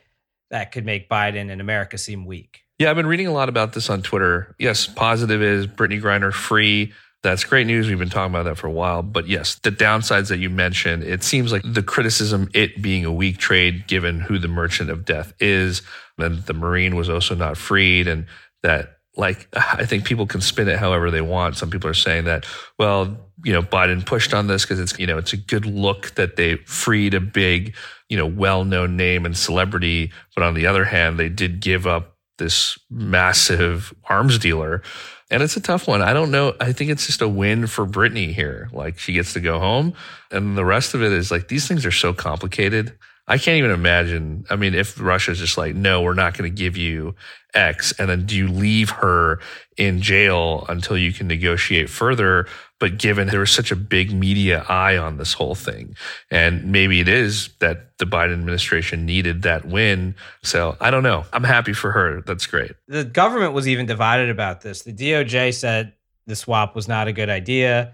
that 0.52 0.72
could 0.72 0.86
make 0.86 1.10
Biden 1.10 1.50
and 1.50 1.60
America 1.60 1.98
seem 1.98 2.26
weak. 2.26 2.62
Yeah, 2.78 2.92
I've 2.92 2.96
been 2.96 3.08
reading 3.08 3.26
a 3.26 3.34
lot 3.34 3.50
about 3.50 3.74
this 3.74 3.90
on 3.90 4.04
Twitter. 4.04 4.56
Yes, 4.60 4.86
positive 4.86 5.42
is 5.42 5.66
Brittney 5.66 6.00
Griner 6.00 6.32
free 6.32 6.94
that's 7.27 7.43
great 7.43 7.67
news. 7.67 7.89
We've 7.89 8.00
been 8.00 8.10
talking 8.10 8.34
about 8.34 8.43
that 8.43 8.57
for 8.57 8.67
a 8.67 8.72
while. 8.72 9.03
But 9.03 9.27
yes, 9.27 9.55
the 9.55 9.72
downsides 9.72 10.29
that 10.29 10.38
you 10.38 10.50
mentioned, 10.50 11.03
it 11.03 11.24
seems 11.24 11.51
like 11.51 11.62
the 11.65 11.84
criticism, 11.84 12.50
it 12.53 12.81
being 12.81 13.03
a 13.03 13.12
weak 13.12 13.38
trade, 13.38 13.86
given 13.86 14.22
who 14.22 14.39
the 14.39 14.48
merchant 14.48 14.89
of 14.89 15.03
death 15.03 15.34
is, 15.41 15.81
and 16.17 16.38
the 16.46 16.53
Marine 16.53 16.96
was 16.96 17.10
also 17.10 17.36
not 17.36 17.57
freed, 17.57 18.07
and 18.07 18.27
that 18.63 19.00
like 19.17 19.50
I 19.53 19.86
think 19.86 20.05
people 20.05 20.25
can 20.25 20.39
spin 20.39 20.69
it 20.69 20.79
however 20.79 21.12
they 21.12 21.19
want. 21.19 21.57
Some 21.57 21.69
people 21.69 21.89
are 21.89 21.96
saying 21.96 22.25
that, 22.25 22.46
well, 22.79 23.17
you 23.43 23.51
know, 23.51 23.62
Biden 23.62 24.05
pushed 24.05 24.34
on 24.34 24.48
this 24.48 24.63
because 24.63 24.79
it's 24.79 24.98
you 24.98 25.05
know 25.05 25.17
it's 25.17 25.34
a 25.34 25.38
good 25.38 25.65
look 25.65 26.15
that 26.15 26.38
they 26.38 26.55
freed 26.55 27.13
a 27.13 27.19
big, 27.19 27.75
you 28.07 28.15
know, 28.15 28.25
well-known 28.25 28.96
name 28.96 29.25
and 29.25 29.36
celebrity, 29.36 30.13
but 30.34 30.46
on 30.46 30.53
the 30.53 30.65
other 30.65 30.86
hand, 30.86 31.19
they 31.19 31.29
did 31.29 31.60
give 31.60 31.86
up 31.86 32.15
this 32.38 32.77
massive 32.89 33.93
arms 34.05 34.38
dealer 34.38 34.81
and 35.29 35.43
it's 35.43 35.57
a 35.57 35.62
tough 35.62 35.88
one. 35.88 36.01
I 36.01 36.13
don't 36.13 36.31
know. 36.31 36.53
I 36.60 36.72
think 36.72 36.89
it's 36.89 37.05
just 37.07 37.22
a 37.22 37.27
win 37.27 37.68
for 37.68 37.85
Brittney 37.85 38.33
here. 38.33 38.70
Like 38.72 38.98
she 38.98 39.13
gets 39.13 39.33
to 39.33 39.40
go 39.40 39.59
home. 39.59 39.94
And 40.31 40.57
the 40.57 40.66
rest 40.66 40.94
of 40.94 41.03
it 41.03 41.11
is 41.11 41.31
like 41.31 41.48
these 41.48 41.68
things 41.68 41.85
are 41.85 41.92
so 41.92 42.13
complicated. 42.13 42.98
I 43.27 43.37
can't 43.37 43.57
even 43.57 43.72
imagine. 43.72 44.46
I 44.50 44.55
mean, 44.55 44.74
if 44.74 45.00
Russia's 45.00 45.40
just 45.40 45.57
like, 45.57 45.75
no, 45.75 46.01
we're 46.01 46.13
not 46.13 46.37
going 46.37 46.50
to 46.50 46.55
give 46.55 46.77
you 46.77 47.16
X, 47.53 47.92
and 48.00 48.09
then 48.09 48.25
do 48.25 48.37
you 48.37 48.48
leave 48.48 48.90
her 48.90 49.40
in 49.75 50.01
jail 50.01 50.66
until 50.70 50.98
you 50.98 51.11
can 51.11 51.27
negotiate 51.27 51.90
further? 51.90 52.48
But 52.79 53.00
given 53.00 53.29
there 53.29 53.40
was 53.40 53.51
such 53.51 53.72
a 53.72 53.75
big 53.75 54.13
media 54.13 54.63
eye 54.70 54.98
on 54.98 55.18
this 55.18 55.33
whole 55.33 55.55
thing, 55.55 55.96
and 56.29 56.72
maybe 56.72 57.00
it 57.00 57.07
is 57.07 57.50
that 57.59 57.98
the 57.98 58.05
Biden 58.05 58.33
administration 58.33 59.05
needed 59.05 59.42
that 59.42 59.66
win. 59.66 60.13
So 60.44 60.77
I 60.79 60.92
don't 60.92 61.03
know. 61.03 61.25
I'm 61.33 61.44
happy 61.44 61.74
for 61.74 61.92
her. 61.92 62.22
That's 62.22 62.46
great. 62.46 62.74
The 62.87 63.03
government 63.03 63.53
was 63.53 63.68
even 63.68 63.87
divided 63.87 64.29
about 64.29 64.61
this. 64.61 64.83
The 64.83 64.94
DOJ 64.94 65.55
said 65.55 65.94
the 66.27 66.35
swap 66.35 66.75
was 66.75 66.87
not 66.87 67.07
a 67.07 67.13
good 67.13 67.29
idea 67.29 67.94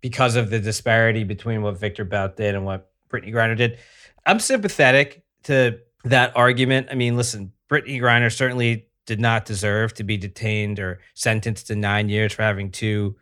because 0.00 0.36
of 0.36 0.50
the 0.50 0.60
disparity 0.60 1.24
between 1.24 1.62
what 1.62 1.78
Victor 1.78 2.04
Bout 2.04 2.36
did 2.36 2.54
and 2.54 2.64
what 2.64 2.90
Brittney 3.10 3.32
Griner 3.32 3.56
did. 3.56 3.78
I'm 4.24 4.38
sympathetic 4.38 5.24
to 5.44 5.78
that 6.04 6.36
argument. 6.36 6.88
I 6.90 6.94
mean, 6.94 7.16
listen, 7.16 7.52
Brittney 7.68 8.00
Griner 8.00 8.32
certainly 8.32 8.86
did 9.06 9.20
not 9.20 9.44
deserve 9.44 9.92
to 9.94 10.04
be 10.04 10.16
detained 10.16 10.78
or 10.78 11.00
sentenced 11.14 11.66
to 11.66 11.74
nine 11.74 12.08
years 12.08 12.32
for 12.32 12.42
having 12.42 12.70
two 12.70 13.16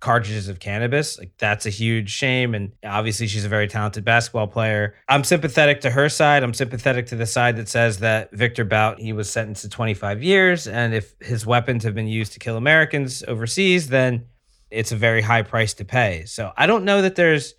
cartridges 0.00 0.48
of 0.48 0.58
cannabis. 0.58 1.18
Like 1.18 1.32
that's 1.38 1.66
a 1.66 1.70
huge 1.70 2.10
shame. 2.10 2.54
And 2.54 2.72
obviously 2.84 3.26
she's 3.26 3.44
a 3.44 3.48
very 3.48 3.68
talented 3.68 4.04
basketball 4.04 4.48
player. 4.48 4.94
I'm 5.08 5.24
sympathetic 5.24 5.82
to 5.82 5.90
her 5.90 6.08
side. 6.08 6.42
I'm 6.42 6.54
sympathetic 6.54 7.06
to 7.06 7.16
the 7.16 7.26
side 7.26 7.56
that 7.56 7.68
says 7.68 7.98
that 7.98 8.32
Victor 8.32 8.64
Bout, 8.64 8.98
he 8.98 9.12
was 9.12 9.30
sentenced 9.30 9.62
to 9.62 9.68
25 9.68 10.22
years. 10.22 10.66
And 10.66 10.94
if 10.94 11.14
his 11.20 11.46
weapons 11.46 11.84
have 11.84 11.94
been 11.94 12.08
used 12.08 12.32
to 12.32 12.38
kill 12.38 12.56
Americans 12.56 13.22
overseas, 13.28 13.88
then 13.88 14.26
it's 14.70 14.92
a 14.92 14.96
very 14.96 15.20
high 15.20 15.42
price 15.42 15.74
to 15.74 15.84
pay. 15.84 16.24
So 16.24 16.52
I 16.56 16.66
don't 16.66 16.84
know 16.84 17.02
that 17.02 17.16
there's 17.16 17.54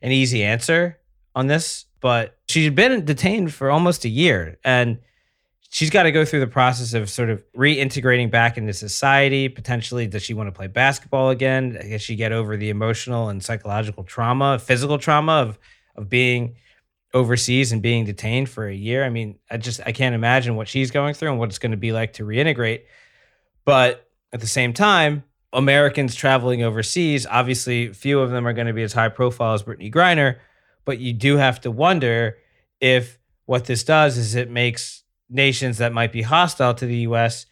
an 0.00 0.12
easy 0.12 0.44
answer 0.44 0.98
on 1.34 1.48
this, 1.48 1.86
but 2.00 2.38
she's 2.48 2.70
been 2.70 3.04
detained 3.04 3.52
for 3.52 3.70
almost 3.70 4.04
a 4.04 4.08
year. 4.08 4.58
And 4.64 4.98
she's 5.70 5.88
got 5.88 6.02
to 6.02 6.12
go 6.12 6.24
through 6.24 6.40
the 6.40 6.46
process 6.46 6.92
of 6.94 7.08
sort 7.08 7.30
of 7.30 7.42
reintegrating 7.56 8.30
back 8.30 8.58
into 8.58 8.74
society. 8.74 9.48
Potentially, 9.48 10.06
does 10.06 10.22
she 10.22 10.34
want 10.34 10.48
to 10.48 10.52
play 10.52 10.66
basketball 10.66 11.30
again? 11.30 11.78
Does 11.88 12.02
she 12.02 12.16
get 12.16 12.32
over 12.32 12.56
the 12.56 12.68
emotional 12.68 13.30
and 13.30 13.42
psychological 13.42 14.04
trauma, 14.04 14.58
physical 14.58 14.98
trauma 14.98 15.32
of 15.32 15.58
of 15.96 16.08
being 16.08 16.56
overseas 17.12 17.72
and 17.72 17.82
being 17.82 18.04
detained 18.04 18.48
for 18.48 18.68
a 18.68 18.74
year? 18.74 19.04
I 19.04 19.08
mean, 19.08 19.38
I 19.50 19.56
just 19.56 19.80
I 19.86 19.92
can't 19.92 20.14
imagine 20.14 20.56
what 20.56 20.68
she's 20.68 20.90
going 20.90 21.14
through 21.14 21.30
and 21.30 21.38
what 21.38 21.48
it's 21.48 21.58
going 21.58 21.72
to 21.72 21.78
be 21.78 21.92
like 21.92 22.14
to 22.14 22.24
reintegrate. 22.24 22.82
But 23.64 24.08
at 24.32 24.40
the 24.40 24.46
same 24.46 24.72
time, 24.72 25.22
Americans 25.52 26.14
traveling 26.14 26.62
overseas, 26.62 27.26
obviously, 27.26 27.92
few 27.92 28.20
of 28.20 28.30
them 28.30 28.46
are 28.46 28.52
going 28.52 28.66
to 28.66 28.72
be 28.72 28.82
as 28.82 28.92
high 28.92 29.08
profile 29.08 29.54
as 29.54 29.62
Brittney 29.62 29.92
Griner. 29.92 30.38
But 30.84 30.98
you 30.98 31.12
do 31.12 31.36
have 31.36 31.60
to 31.60 31.70
wonder 31.70 32.38
if 32.80 33.18
what 33.46 33.66
this 33.66 33.84
does 33.84 34.16
is 34.16 34.34
it 34.34 34.50
makes 34.50 35.04
nations 35.30 35.78
that 35.78 35.92
might 35.92 36.12
be 36.12 36.22
hostile 36.22 36.74
to 36.74 36.86
the 36.86 36.96
U.S. 36.98 37.46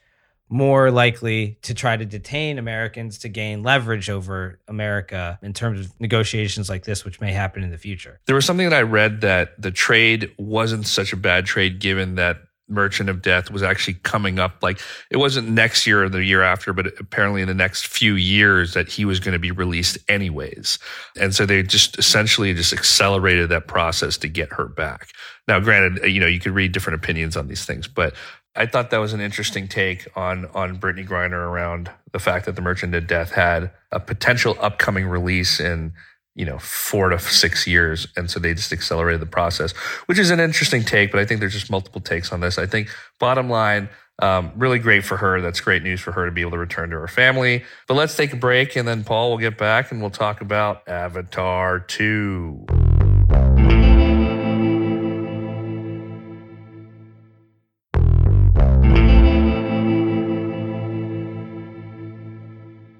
more 0.48 0.90
likely 0.90 1.58
to 1.62 1.74
try 1.74 1.96
to 1.96 2.04
detain 2.04 2.58
Americans 2.58 3.18
to 3.18 3.28
gain 3.28 3.62
leverage 3.62 4.10
over 4.10 4.60
America 4.68 5.38
in 5.42 5.52
terms 5.52 5.80
of 5.80 6.00
negotiations 6.00 6.68
like 6.68 6.84
this, 6.84 7.04
which 7.04 7.20
may 7.20 7.32
happen 7.32 7.62
in 7.62 7.70
the 7.70 7.78
future. 7.78 8.20
There 8.26 8.34
was 8.34 8.44
something 8.44 8.68
that 8.68 8.76
I 8.76 8.82
read 8.82 9.20
that 9.22 9.60
the 9.60 9.70
trade 9.70 10.32
wasn't 10.38 10.86
such 10.86 11.12
a 11.12 11.16
bad 11.16 11.46
trade 11.46 11.78
given 11.78 12.16
that 12.16 12.38
Merchant 12.68 13.08
of 13.08 13.22
Death 13.22 13.50
was 13.50 13.62
actually 13.62 13.94
coming 13.94 14.38
up. 14.38 14.62
Like 14.62 14.80
it 15.10 15.16
wasn't 15.16 15.48
next 15.48 15.86
year 15.86 16.04
or 16.04 16.08
the 16.08 16.24
year 16.24 16.42
after, 16.42 16.72
but 16.72 16.86
apparently 17.00 17.40
in 17.42 17.48
the 17.48 17.54
next 17.54 17.86
few 17.86 18.14
years 18.14 18.74
that 18.74 18.88
he 18.88 19.04
was 19.04 19.20
going 19.20 19.32
to 19.32 19.38
be 19.38 19.50
released 19.50 19.98
anyways. 20.08 20.78
And 21.18 21.34
so 21.34 21.46
they 21.46 21.62
just 21.62 21.98
essentially 21.98 22.52
just 22.54 22.72
accelerated 22.72 23.48
that 23.48 23.66
process 23.66 24.18
to 24.18 24.28
get 24.28 24.52
her 24.52 24.66
back. 24.66 25.08
Now, 25.48 25.58
granted, 25.60 26.04
uh, 26.04 26.06
you 26.06 26.20
know, 26.20 26.26
you 26.26 26.38
could 26.38 26.52
read 26.52 26.72
different 26.72 27.02
opinions 27.02 27.36
on 27.36 27.48
these 27.48 27.64
things, 27.64 27.88
but 27.88 28.14
I 28.54 28.66
thought 28.66 28.90
that 28.90 28.98
was 28.98 29.14
an 29.14 29.20
interesting 29.20 29.66
take 29.66 30.06
on 30.14 30.46
on 30.54 30.78
Brittney 30.78 31.08
Griner 31.08 31.32
around 31.32 31.90
the 32.12 32.18
fact 32.18 32.44
that 32.46 32.54
the 32.54 32.60
Merchant 32.60 32.94
of 32.94 33.06
Death 33.06 33.32
had 33.32 33.70
a 33.90 33.98
potential 33.98 34.56
upcoming 34.60 35.06
release 35.06 35.58
in 35.58 35.94
you 36.34 36.44
know 36.44 36.58
four 36.58 37.08
to 37.08 37.18
six 37.18 37.66
years, 37.66 38.06
and 38.16 38.30
so 38.30 38.38
they 38.38 38.52
just 38.52 38.72
accelerated 38.72 39.22
the 39.22 39.26
process, 39.26 39.72
which 40.06 40.18
is 40.18 40.30
an 40.30 40.38
interesting 40.38 40.84
take. 40.84 41.10
But 41.10 41.20
I 41.20 41.24
think 41.24 41.40
there's 41.40 41.54
just 41.54 41.70
multiple 41.70 42.02
takes 42.02 42.30
on 42.30 42.40
this. 42.40 42.58
I 42.58 42.66
think 42.66 42.90
bottom 43.18 43.48
line. 43.48 43.88
Um, 44.20 44.50
really 44.56 44.80
great 44.80 45.04
for 45.04 45.16
her. 45.16 45.40
That's 45.40 45.60
great 45.60 45.84
news 45.84 46.00
for 46.00 46.10
her 46.10 46.26
to 46.26 46.32
be 46.32 46.40
able 46.40 46.50
to 46.50 46.58
return 46.58 46.90
to 46.90 46.96
her 46.96 47.06
family. 47.06 47.62
But 47.86 47.94
let's 47.94 48.16
take 48.16 48.32
a 48.32 48.36
break 48.36 48.74
and 48.74 48.88
then 48.88 49.04
Paul 49.04 49.30
will 49.30 49.38
get 49.38 49.56
back 49.56 49.92
and 49.92 50.00
we'll 50.00 50.10
talk 50.10 50.40
about 50.40 50.88
Avatar 50.88 51.78
2. 51.78 52.87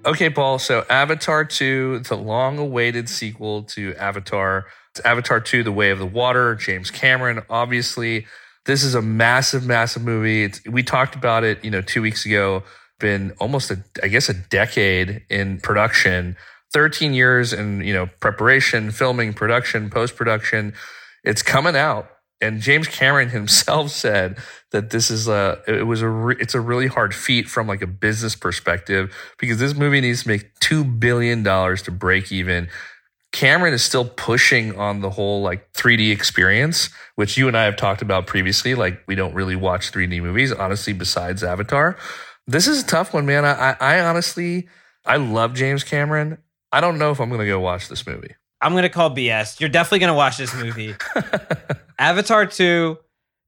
Okay, 0.09 0.31
Paul. 0.31 0.57
So 0.57 0.87
Avatar 0.89 1.45
2, 1.45 1.99
the 1.99 2.17
long 2.17 2.57
awaited 2.57 3.07
sequel 3.07 3.61
to 3.65 3.93
Avatar. 3.93 4.65
It's 4.89 5.05
Avatar 5.05 5.39
2, 5.39 5.61
The 5.61 5.71
Way 5.71 5.91
of 5.91 5.99
the 5.99 6.05
Water, 6.07 6.55
James 6.55 6.89
Cameron. 6.89 7.43
Obviously, 7.47 8.25
this 8.65 8.83
is 8.83 8.95
a 8.95 9.03
massive, 9.03 9.67
massive 9.67 10.03
movie. 10.03 10.45
It's, 10.45 10.65
we 10.65 10.81
talked 10.81 11.13
about 11.13 11.43
it, 11.43 11.63
you 11.63 11.69
know, 11.69 11.81
two 11.81 12.01
weeks 12.01 12.25
ago. 12.25 12.63
Been 12.99 13.33
almost 13.39 13.69
a, 13.69 13.83
I 14.01 14.07
guess, 14.07 14.29
a 14.29 14.33
decade 14.33 15.21
in 15.29 15.59
production. 15.59 16.35
13 16.73 17.13
years 17.13 17.53
in, 17.53 17.81
you 17.81 17.93
know, 17.93 18.07
preparation, 18.19 18.89
filming, 18.89 19.33
production, 19.33 19.91
post 19.91 20.15
production. 20.15 20.73
It's 21.23 21.43
coming 21.43 21.75
out 21.75 22.09
and 22.41 22.61
James 22.61 22.87
Cameron 22.87 23.29
himself 23.39 23.91
said 23.91 24.37
that 24.71 24.89
this 24.89 25.09
is 25.11 25.27
a 25.27 25.61
it 25.67 25.85
was 25.85 26.01
a 26.01 26.07
re, 26.07 26.35
it's 26.39 26.55
a 26.55 26.61
really 26.61 26.87
hard 26.87 27.13
feat 27.13 27.47
from 27.47 27.67
like 27.67 27.81
a 27.81 27.87
business 27.87 28.35
perspective 28.35 29.13
because 29.37 29.59
this 29.59 29.75
movie 29.75 30.01
needs 30.01 30.23
to 30.23 30.29
make 30.29 30.53
2 30.59 30.83
billion 30.83 31.43
dollars 31.43 31.81
to 31.83 31.91
break 31.91 32.31
even. 32.31 32.69
Cameron 33.31 33.75
is 33.75 33.83
still 33.83 34.05
pushing 34.05 34.75
on 34.75 35.01
the 35.01 35.11
whole 35.11 35.43
like 35.43 35.71
3D 35.73 36.11
experience, 36.11 36.89
which 37.15 37.37
you 37.37 37.47
and 37.47 37.55
I 37.55 37.65
have 37.65 37.75
talked 37.75 38.01
about 38.01 38.25
previously. 38.25 38.73
Like 38.73 39.01
we 39.07 39.13
don't 39.13 39.35
really 39.35 39.55
watch 39.55 39.91
3D 39.91 40.21
movies, 40.21 40.51
honestly, 40.51 40.93
besides 40.93 41.43
Avatar. 41.43 41.95
This 42.47 42.67
is 42.67 42.83
a 42.83 42.87
tough 42.87 43.13
one, 43.13 43.27
man. 43.27 43.45
I, 43.45 43.75
I 43.79 43.99
honestly, 43.99 44.67
I 45.05 45.17
love 45.17 45.53
James 45.53 45.83
Cameron. 45.83 46.39
I 46.71 46.81
don't 46.81 46.97
know 46.97 47.11
if 47.11 47.19
I'm 47.19 47.29
going 47.29 47.41
to 47.41 47.45
go 47.45 47.59
watch 47.59 47.87
this 47.87 48.07
movie. 48.07 48.33
I'm 48.61 48.73
gonna 48.73 48.89
call 48.89 49.15
BS. 49.15 49.59
You're 49.59 49.69
definitely 49.69 49.99
gonna 49.99 50.15
watch 50.15 50.37
this 50.37 50.53
movie. 50.53 50.95
Avatar 51.99 52.45
2, 52.45 52.97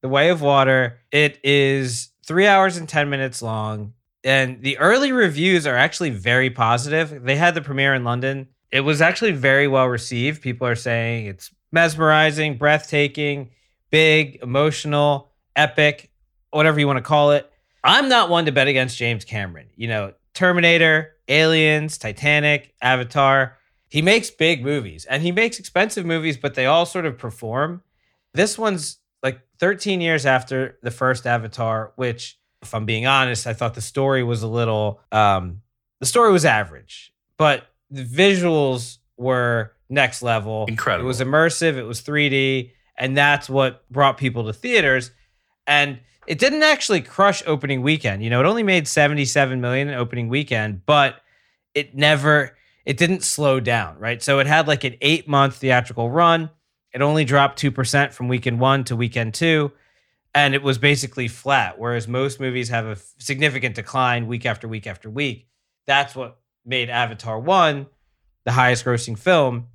The 0.02 0.10
Way 0.10 0.30
of 0.30 0.42
Water. 0.42 1.00
It 1.10 1.40
is 1.42 2.10
three 2.26 2.46
hours 2.46 2.76
and 2.76 2.88
10 2.88 3.10
minutes 3.10 3.42
long. 3.42 3.94
And 4.26 4.62
the 4.62 4.78
early 4.78 5.14
reviews 5.14 5.66
are 5.66 5.76
actually 5.76 6.10
very 6.10 6.50
positive. 6.50 7.24
They 7.24 7.38
had 7.38 7.56
the 7.56 7.62
premiere 7.62 7.96
in 7.96 8.04
London. 8.04 8.50
It 8.70 8.82
was 8.82 9.02
actually 9.02 9.32
very 9.32 9.70
well 9.70 9.88
received. 9.88 10.42
People 10.42 10.68
are 10.68 10.76
saying 10.76 11.28
it's 11.28 11.50
mesmerizing, 11.72 12.58
breathtaking, 12.58 13.52
big, 13.90 14.40
emotional, 14.44 15.32
epic, 15.56 16.12
whatever 16.52 16.78
you 16.80 16.88
want 16.88 16.98
to 16.98 17.04
call 17.04 17.32
it. 17.32 17.50
I'm 17.86 18.10
not 18.10 18.30
one 18.30 18.46
to 18.46 18.52
bet 18.52 18.68
against 18.68 18.98
James 18.98 19.24
Cameron. 19.24 19.68
You 19.76 19.88
know, 19.88 20.14
Terminator, 20.34 21.16
Aliens, 21.30 21.98
Titanic, 21.98 22.74
Avatar 22.82 23.58
he 23.92 24.02
makes 24.02 24.30
big 24.30 24.64
movies 24.64 25.04
and 25.04 25.22
he 25.22 25.34
makes 25.34 25.60
expensive 25.60 26.06
movies, 26.06 26.38
but 26.38 26.54
they 26.54 26.66
all 26.66 26.86
sort 26.86 27.06
of 27.06 27.18
perform. 27.18 27.84
This 28.34 28.58
one's 28.58 29.00
like 29.24 29.41
13 29.60 30.02
years 30.02 30.26
after 30.26 30.78
the 30.82 30.91
first 30.91 31.26
Avatar, 31.28 31.94
which, 31.96 32.39
if 32.62 32.74
I'm 32.74 32.86
being 32.86 33.06
honest, 33.06 33.48
I 33.48 33.54
thought 33.54 33.74
the 33.74 33.82
story 33.82 34.24
was 34.24 34.44
a 34.44 34.48
little, 34.48 35.02
um, 35.12 35.62
the 36.00 36.06
story 36.06 36.32
was 36.32 36.46
average, 36.46 37.13
but 37.38 37.67
the 37.89 38.04
visuals 38.04 38.98
were 39.17 39.74
next 39.89 40.22
level. 40.22 40.65
Incredible. 40.67 41.06
It 41.06 41.08
was 41.08 41.20
immersive, 41.20 41.76
it 41.76 41.84
was 41.84 42.02
3D, 42.02 42.72
and 42.98 43.17
that's 43.17 43.50
what 43.50 43.89
brought 43.89 44.17
people 44.17 44.46
to 44.46 44.54
theaters. 44.54 45.12
And 45.67 46.00
it 46.28 46.39
didn't 46.39 46.63
actually 46.63 47.02
crush 47.02 47.44
opening 47.46 47.82
weekend. 47.82 48.24
You 48.24 48.30
know, 48.30 48.39
it 48.39 48.46
only 48.46 48.63
made 48.63 48.88
77 48.88 49.60
million 49.60 49.89
in 49.89 49.96
opening 49.96 50.30
weekend, 50.30 50.86
but 50.86 51.22
it 51.74 51.96
never 51.96 52.56
it 52.86 52.98
didn't 52.98 53.24
slow 53.24 53.60
down, 53.60 53.98
right? 54.00 54.22
So 54.22 54.39
it 54.39 54.48
had 54.48 54.67
like 54.67 54.84
an 54.84 54.96
eight 55.02 55.28
month 55.28 55.58
theatrical 55.58 56.10
run. 56.10 56.50
It 56.93 57.01
only 57.01 57.25
dropped 57.25 57.62
2% 57.62 58.13
from 58.13 58.27
weekend 58.27 58.60
one 58.60 58.84
to 58.86 58.95
weekend 58.95 59.34
two. 59.34 59.71
And 60.34 60.56
it 60.56 60.63
was 60.63 60.77
basically 60.77 61.27
flat, 61.27 61.77
whereas 61.77 62.08
most 62.08 62.39
movies 62.39 62.69
have 62.69 62.86
a 62.86 62.95
significant 63.17 63.75
decline 63.75 64.27
week 64.27 64.45
after 64.45 64.67
week 64.67 64.88
after 64.88 65.10
week. 65.10 65.47
That's 65.88 66.15
what 66.15 66.39
made 66.65 66.89
Avatar 66.89 67.39
1 67.39 67.88
the 68.43 68.51
highest 68.51 68.86
grossing 68.86 69.17
film. 69.17 69.67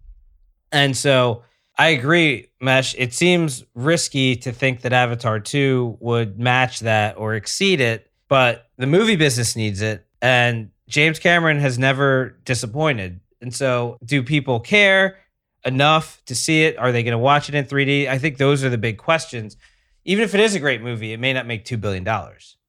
And 0.73 0.97
so 0.97 1.43
I 1.79 1.89
agree, 1.89 2.49
Mesh. 2.61 2.95
It 2.97 3.13
seems 3.13 3.65
risky 3.75 4.37
to 4.37 4.53
think 4.53 4.81
that 4.83 4.93
Avatar 4.93 5.41
2 5.41 5.99
would 6.01 6.39
match 6.39 6.81
that 6.81 7.17
or 7.17 7.35
exceed 7.35 7.81
it, 7.81 8.11
but 8.29 8.69
the 8.77 8.87
movie 8.87 9.17
business 9.17 9.57
needs 9.57 9.83
it. 9.83 10.07
And 10.23 10.71
James 10.89 11.19
Cameron 11.19 11.61
has 11.61 11.79
never 11.79 12.39
disappointed. 12.45 13.21
And 13.41 13.55
so, 13.55 13.99
do 14.05 14.23
people 14.23 14.61
care 14.61 15.19
enough 15.67 16.23
to 16.27 16.35
see 16.35 16.65
it? 16.65 16.79
Are 16.79 16.93
they 16.93 17.03
going 17.03 17.13
to 17.13 17.19
watch 17.19 17.49
it 17.49 17.55
in 17.55 17.65
3D? 17.65 18.09
I 18.09 18.19
think 18.19 18.39
those 18.39 18.65
are 18.65 18.71
the 18.71 18.79
big 18.79 18.97
questions. 18.97 19.57
Even 20.05 20.25
if 20.25 20.35
it 20.35 20.41
is 20.41 20.55
a 20.55 20.61
great 20.61 20.81
movie, 20.81 21.13
it 21.13 21.21
may 21.21 21.33
not 21.33 21.47
make 21.47 21.65
$2 21.65 21.81
billion. 21.81 22.07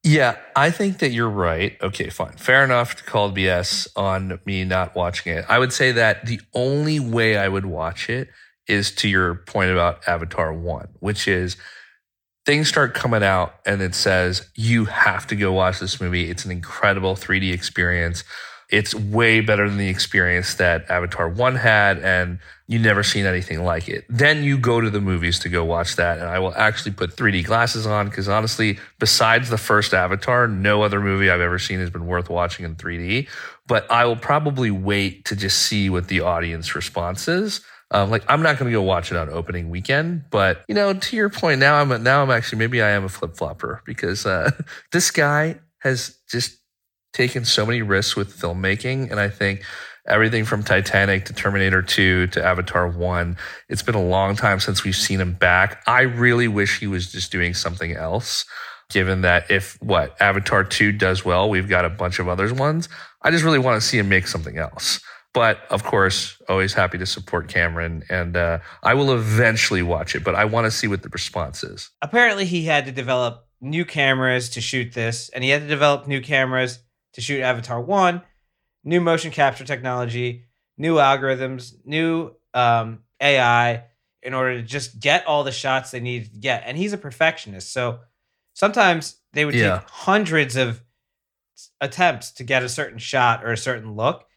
Yeah, 0.03 0.37
I 0.55 0.71
think 0.71 0.99
that 0.99 1.11
you're 1.11 1.29
right. 1.29 1.77
Okay, 1.81 2.09
fine. 2.09 2.33
Fair 2.33 2.63
enough 2.63 2.95
to 2.95 3.03
call 3.03 3.31
BS 3.31 3.87
on 3.95 4.39
me 4.45 4.63
not 4.63 4.95
watching 4.95 5.33
it. 5.33 5.45
I 5.47 5.59
would 5.59 5.73
say 5.73 5.91
that 5.91 6.25
the 6.25 6.39
only 6.53 6.99
way 6.99 7.37
I 7.37 7.47
would 7.47 7.65
watch 7.65 8.09
it 8.09 8.29
is 8.67 8.91
to 8.95 9.09
your 9.09 9.35
point 9.35 9.71
about 9.71 10.07
Avatar 10.07 10.53
1, 10.53 10.89
which 10.99 11.27
is 11.27 11.57
things 12.45 12.69
start 12.69 12.93
coming 12.93 13.23
out 13.23 13.55
and 13.65 13.81
it 13.81 13.93
says 13.93 14.49
you 14.55 14.85
have 14.85 15.27
to 15.27 15.35
go 15.35 15.51
watch 15.51 15.79
this 15.79 15.99
movie. 15.99 16.29
It's 16.29 16.45
an 16.45 16.51
incredible 16.51 17.15
3D 17.15 17.51
experience. 17.51 18.23
It's 18.69 18.93
way 18.93 19.39
better 19.39 19.69
than 19.69 19.77
the 19.77 19.87
experience 19.87 20.55
that 20.55 20.89
Avatar 20.89 21.29
1 21.29 21.55
had, 21.55 21.99
and 21.99 22.39
you've 22.67 22.81
never 22.81 23.01
seen 23.01 23.25
anything 23.25 23.63
like 23.63 23.87
it. 23.87 24.05
Then 24.09 24.43
you 24.43 24.57
go 24.57 24.81
to 24.81 24.89
the 24.89 24.99
movies 24.99 25.39
to 25.39 25.49
go 25.49 25.63
watch 25.63 25.95
that, 25.95 26.19
and 26.19 26.27
I 26.27 26.39
will 26.39 26.53
actually 26.55 26.91
put 26.91 27.15
3D 27.15 27.45
glasses 27.45 27.87
on 27.87 28.09
because 28.09 28.27
honestly, 28.27 28.77
besides 28.99 29.49
the 29.49 29.57
first 29.57 29.93
Avatar, 29.93 30.47
no 30.47 30.81
other 30.81 30.99
movie 30.99 31.29
I've 31.29 31.41
ever 31.41 31.59
seen 31.59 31.79
has 31.79 31.89
been 31.89 32.07
worth 32.07 32.29
watching 32.29 32.65
in 32.65 32.75
3D. 32.75 33.29
But 33.67 33.89
I 33.91 34.05
will 34.05 34.15
probably 34.15 34.71
wait 34.71 35.25
to 35.25 35.35
just 35.35 35.59
see 35.59 35.89
what 35.89 36.07
the 36.07 36.21
audience 36.21 36.75
response 36.75 37.27
is 37.27 37.61
um, 37.91 38.09
like 38.09 38.23
I'm 38.27 38.41
not 38.41 38.57
going 38.57 38.69
to 38.69 38.75
go 38.75 38.81
watch 38.81 39.11
it 39.11 39.17
on 39.17 39.29
opening 39.29 39.69
weekend, 39.69 40.25
but 40.29 40.63
you 40.67 40.75
know, 40.75 40.93
to 40.93 41.15
your 41.15 41.29
point, 41.29 41.59
now 41.59 41.75
I'm 41.75 41.91
a, 41.91 41.97
now 41.97 42.21
I'm 42.21 42.31
actually 42.31 42.59
maybe 42.59 42.81
I 42.81 42.89
am 42.89 43.05
a 43.05 43.09
flip 43.09 43.37
flopper 43.37 43.81
because 43.85 44.25
uh, 44.25 44.51
this 44.91 45.11
guy 45.11 45.59
has 45.79 46.17
just 46.29 46.57
taken 47.17 47.43
so 47.43 47.65
many 47.65 47.81
risks 47.81 48.15
with 48.15 48.39
filmmaking, 48.39 49.09
and 49.09 49.19
I 49.19 49.27
think 49.27 49.63
everything 50.07 50.45
from 50.45 50.63
Titanic 50.63 51.25
to 51.25 51.33
Terminator 51.33 51.81
2 51.81 52.27
to 52.27 52.45
Avatar 52.45 52.87
1, 52.87 53.35
it's 53.69 53.81
been 53.81 53.95
a 53.95 54.03
long 54.03 54.35
time 54.35 54.59
since 54.59 54.83
we've 54.83 54.95
seen 54.95 55.19
him 55.19 55.33
back. 55.33 55.81
I 55.87 56.01
really 56.01 56.47
wish 56.47 56.79
he 56.79 56.85
was 56.85 57.11
just 57.11 57.31
doing 57.31 57.55
something 57.55 57.91
else. 57.93 58.45
Given 58.89 59.21
that 59.21 59.51
if 59.51 59.77
what 59.81 60.15
Avatar 60.21 60.63
2 60.63 60.93
does 60.93 61.25
well, 61.25 61.49
we've 61.49 61.67
got 61.67 61.83
a 61.83 61.89
bunch 61.89 62.19
of 62.19 62.29
others 62.29 62.53
ones. 62.53 62.87
I 63.21 63.31
just 63.31 63.43
really 63.43 63.59
want 63.59 63.81
to 63.81 63.85
see 63.85 63.97
him 63.97 64.07
make 64.07 64.27
something 64.27 64.57
else. 64.57 65.01
But 65.33 65.59
of 65.69 65.83
course, 65.83 66.41
always 66.47 66.73
happy 66.73 66.97
to 66.99 67.05
support 67.05 67.49
Cameron, 67.49 68.03
and 68.09 68.37
uh, 68.37 68.59
I 68.83 68.93
will 68.93 69.13
eventually 69.13 69.81
watch 69.81 70.15
it. 70.15 70.23
But 70.23 70.35
I 70.35 70.45
want 70.45 70.65
to 70.65 70.71
see 70.71 70.87
what 70.87 71.03
the 71.03 71.09
response 71.09 71.63
is. 71.63 71.89
Apparently, 72.01 72.45
he 72.45 72.63
had 72.63 72.85
to 72.85 72.91
develop 72.91 73.45
new 73.59 73.83
cameras 73.83 74.49
to 74.51 74.61
shoot 74.61 74.93
this, 74.93 75.29
and 75.29 75.43
he 75.43 75.49
had 75.49 75.63
to 75.63 75.67
develop 75.67 76.07
new 76.07 76.21
cameras 76.21 76.79
to 77.17 77.21
shoot 77.21 77.41
Avatar 77.41 77.81
One, 77.81 78.21
new 78.83 79.01
motion 79.01 79.31
capture 79.31 79.65
technology, 79.65 80.45
new 80.77 80.95
algorithms, 80.95 81.73
new 81.83 82.35
um, 82.53 82.99
AI, 83.19 83.83
in 84.21 84.33
order 84.33 84.57
to 84.57 84.63
just 84.63 84.99
get 84.99 85.25
all 85.25 85.43
the 85.43 85.51
shots 85.51 85.91
they 85.91 85.99
needed 85.99 86.33
to 86.33 86.39
get. 86.39 86.63
And 86.65 86.77
he's 86.77 86.93
a 86.93 86.97
perfectionist, 86.97 87.73
so 87.73 87.99
sometimes 88.53 89.17
they 89.33 89.45
would 89.45 89.55
Yeah. 89.55 89.79
take 89.79 89.89
hundreds 89.89 90.55
of 90.55 90.81
attempts 91.81 92.31
to 92.33 92.43
get 92.43 92.63
a 92.63 92.69
certain 92.69 92.99
shot 92.99 93.43
or 93.43 93.51
a 93.51 93.57
certain 93.57 93.95
look 93.95 94.27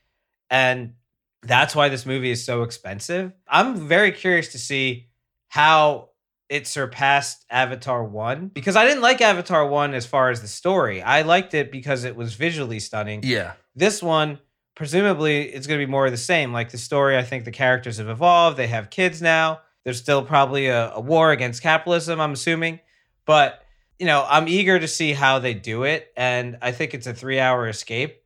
and 0.51 0.95
that's 1.43 1.75
why 1.75 1.89
this 1.89 2.05
movie 2.05 2.31
is 2.31 2.45
so 2.45 2.63
expensive. 2.63 3.33
I'm 3.49 3.77
very 3.77 4.13
curious 4.13 4.53
to 4.53 4.59
see 4.59 5.09
how 5.49 6.10
it 6.51 6.67
surpassed 6.67 7.47
Avatar 7.49 8.05
1 8.05 8.49
because 8.49 8.75
I 8.75 8.85
didn't 8.85 9.03
like 9.03 9.21
Avatar 9.21 9.65
1 9.67 9.95
as 9.95 10.05
far 10.05 10.31
as 10.31 10.43
the 10.43 10.49
story. 10.49 11.01
I 11.01 11.23
liked 11.23 11.55
it 11.55 11.71
because 11.71 12.03
it 12.03 12.17
was 12.17 12.35
visually 12.35 12.81
stunning. 12.81 13.21
Yeah, 13.23 13.53
This 13.77 14.03
one 14.03 14.41
presumably 14.75 15.43
it's 15.43 15.67
going 15.67 15.79
to 15.79 15.87
be 15.87 15.91
more 15.91 16.07
of 16.07 16.13
the 16.13 16.19
same. 16.19 16.53
Like 16.53 16.71
the 16.71 16.79
story, 16.79 17.17
I 17.17 17.23
think 17.23 17.45
the 17.45 17.53
characters 17.53 17.99
have 17.99 18.09
evolved, 18.09 18.57
they 18.57 18.67
have 18.67 18.91
kids 18.91 19.23
now. 19.23 19.61
There's 19.85 19.99
still 19.99 20.25
probably 20.25 20.67
a, 20.67 20.93
a 20.95 21.01
war 21.01 21.31
against 21.31 21.63
capitalism, 21.63 22.21
I'm 22.21 22.33
assuming. 22.33 22.81
But, 23.27 23.63
you 23.99 24.07
know, 24.07 24.27
I'm 24.29 24.49
eager 24.49 24.79
to 24.79 24.89
see 24.89 25.13
how 25.13 25.39
they 25.39 25.55
do 25.55 25.85
it 25.85 26.13
and 26.17 26.59
I 26.61 26.73
think 26.73 26.95
it's 26.95 27.07
a 27.07 27.15
3-hour 27.15 27.69
escape. 27.69 28.23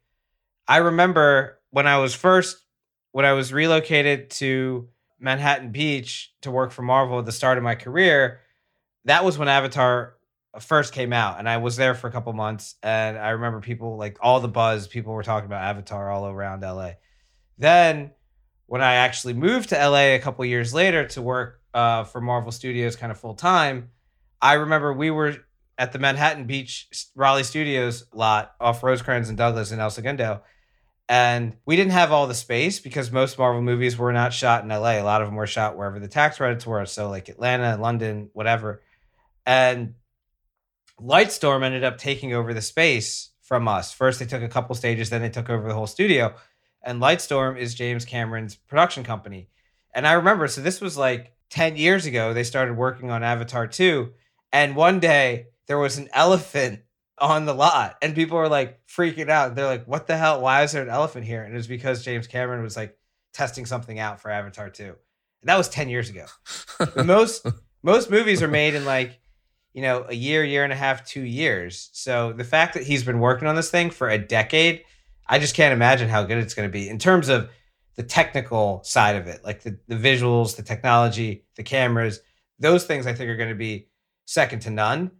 I 0.66 0.78
remember 0.78 1.60
when 1.70 1.86
I 1.86 1.98
was 1.98 2.14
first 2.14 2.56
when 3.12 3.26
I 3.26 3.32
was 3.32 3.52
relocated 3.52 4.30
to 4.30 4.88
Manhattan 5.24 5.70
Beach 5.70 6.32
to 6.42 6.50
work 6.50 6.70
for 6.70 6.82
Marvel 6.82 7.18
at 7.18 7.24
the 7.24 7.32
start 7.32 7.56
of 7.56 7.64
my 7.64 7.74
career, 7.74 8.40
that 9.06 9.24
was 9.24 9.38
when 9.38 9.48
Avatar 9.48 10.16
first 10.60 10.92
came 10.92 11.12
out 11.12 11.38
and 11.38 11.48
I 11.48 11.56
was 11.56 11.76
there 11.76 11.94
for 11.94 12.06
a 12.06 12.12
couple 12.12 12.32
months 12.32 12.76
and 12.82 13.18
I 13.18 13.30
remember 13.30 13.60
people 13.60 13.96
like 13.96 14.18
all 14.20 14.38
the 14.38 14.48
buzz 14.48 14.86
people 14.86 15.12
were 15.12 15.24
talking 15.24 15.46
about 15.46 15.62
Avatar 15.62 16.10
all 16.10 16.28
around 16.28 16.60
LA. 16.60 16.92
Then 17.58 18.12
when 18.66 18.82
I 18.82 18.94
actually 18.94 19.34
moved 19.34 19.70
to 19.70 19.76
LA 19.76 20.14
a 20.14 20.18
couple 20.18 20.44
years 20.44 20.72
later 20.72 21.06
to 21.08 21.22
work 21.22 21.60
uh, 21.72 22.04
for 22.04 22.20
Marvel 22.20 22.52
Studios 22.52 22.94
kind 22.94 23.10
of 23.10 23.18
full 23.18 23.34
time, 23.34 23.90
I 24.40 24.54
remember 24.54 24.92
we 24.92 25.10
were 25.10 25.36
at 25.78 25.92
the 25.92 25.98
Manhattan 25.98 26.44
Beach 26.44 26.86
Raleigh 27.16 27.42
Studios 27.42 28.04
lot 28.12 28.54
off 28.60 28.82
Rosecrans 28.82 29.28
and 29.28 29.38
Douglas 29.38 29.72
in 29.72 29.80
El 29.80 29.90
Segundo 29.90 30.42
And 31.08 31.56
we 31.66 31.76
didn't 31.76 31.92
have 31.92 32.12
all 32.12 32.26
the 32.26 32.34
space 32.34 32.80
because 32.80 33.12
most 33.12 33.38
Marvel 33.38 33.60
movies 33.60 33.98
were 33.98 34.12
not 34.12 34.32
shot 34.32 34.62
in 34.62 34.70
LA. 34.70 34.92
A 34.92 35.02
lot 35.02 35.20
of 35.20 35.28
them 35.28 35.36
were 35.36 35.46
shot 35.46 35.76
wherever 35.76 36.00
the 36.00 36.08
tax 36.08 36.38
credits 36.38 36.66
were. 36.66 36.86
So, 36.86 37.10
like 37.10 37.28
Atlanta, 37.28 37.76
London, 37.76 38.30
whatever. 38.32 38.82
And 39.44 39.94
Lightstorm 40.98 41.62
ended 41.62 41.84
up 41.84 41.98
taking 41.98 42.32
over 42.32 42.54
the 42.54 42.62
space 42.62 43.30
from 43.42 43.68
us. 43.68 43.92
First, 43.92 44.18
they 44.18 44.26
took 44.26 44.42
a 44.42 44.48
couple 44.48 44.74
stages, 44.74 45.10
then 45.10 45.20
they 45.20 45.28
took 45.28 45.50
over 45.50 45.68
the 45.68 45.74
whole 45.74 45.86
studio. 45.86 46.34
And 46.82 47.00
Lightstorm 47.00 47.58
is 47.58 47.74
James 47.74 48.04
Cameron's 48.04 48.54
production 48.54 49.04
company. 49.04 49.48
And 49.94 50.06
I 50.06 50.14
remember, 50.14 50.48
so 50.48 50.60
this 50.60 50.80
was 50.80 50.96
like 50.96 51.34
10 51.50 51.76
years 51.76 52.06
ago, 52.06 52.32
they 52.32 52.44
started 52.44 52.76
working 52.76 53.10
on 53.10 53.22
Avatar 53.22 53.66
2. 53.66 54.12
And 54.52 54.76
one 54.76 55.00
day 55.00 55.48
there 55.66 55.78
was 55.78 55.98
an 55.98 56.08
elephant 56.14 56.80
on 57.24 57.46
the 57.46 57.54
lot 57.54 57.96
and 58.02 58.14
people 58.14 58.36
were 58.36 58.48
like 58.48 58.80
freaking 58.86 59.30
out. 59.30 59.54
They're 59.54 59.66
like, 59.66 59.86
what 59.86 60.06
the 60.06 60.16
hell? 60.16 60.42
Why 60.42 60.62
is 60.62 60.72
there 60.72 60.82
an 60.82 60.90
elephant 60.90 61.24
here? 61.24 61.42
And 61.42 61.52
it 61.52 61.56
was 61.56 61.66
because 61.66 62.04
James 62.04 62.26
Cameron 62.26 62.62
was 62.62 62.76
like 62.76 62.96
testing 63.32 63.66
something 63.66 63.98
out 63.98 64.20
for 64.20 64.30
Avatar 64.30 64.68
2. 64.70 64.84
And 64.84 64.94
that 65.44 65.56
was 65.56 65.68
10 65.68 65.88
years 65.88 66.10
ago. 66.10 66.26
most 67.04 67.46
most 67.82 68.10
movies 68.10 68.42
are 68.42 68.48
made 68.48 68.74
in 68.74 68.84
like, 68.84 69.18
you 69.72 69.82
know, 69.82 70.06
a 70.08 70.14
year, 70.14 70.44
year 70.44 70.64
and 70.64 70.72
a 70.72 70.76
half, 70.76 71.06
two 71.06 71.22
years. 71.22 71.90
So 71.92 72.32
the 72.32 72.44
fact 72.44 72.74
that 72.74 72.84
he's 72.84 73.04
been 73.04 73.20
working 73.20 73.48
on 73.48 73.56
this 73.56 73.70
thing 73.70 73.90
for 73.90 74.08
a 74.08 74.18
decade, 74.18 74.84
I 75.26 75.38
just 75.38 75.54
can't 75.54 75.72
imagine 75.72 76.08
how 76.08 76.24
good 76.24 76.38
it's 76.38 76.54
going 76.54 76.68
to 76.68 76.72
be 76.72 76.88
in 76.88 76.98
terms 76.98 77.28
of 77.28 77.50
the 77.96 78.02
technical 78.02 78.82
side 78.84 79.16
of 79.16 79.26
it, 79.26 79.44
like 79.44 79.62
the, 79.62 79.78
the 79.88 79.96
visuals, 79.96 80.56
the 80.56 80.62
technology, 80.62 81.44
the 81.56 81.62
cameras, 81.62 82.20
those 82.58 82.84
things 82.84 83.06
I 83.06 83.12
think 83.12 83.30
are 83.30 83.36
going 83.36 83.50
to 83.50 83.54
be 83.54 83.88
second 84.26 84.60
to 84.60 84.70
none 84.70 85.10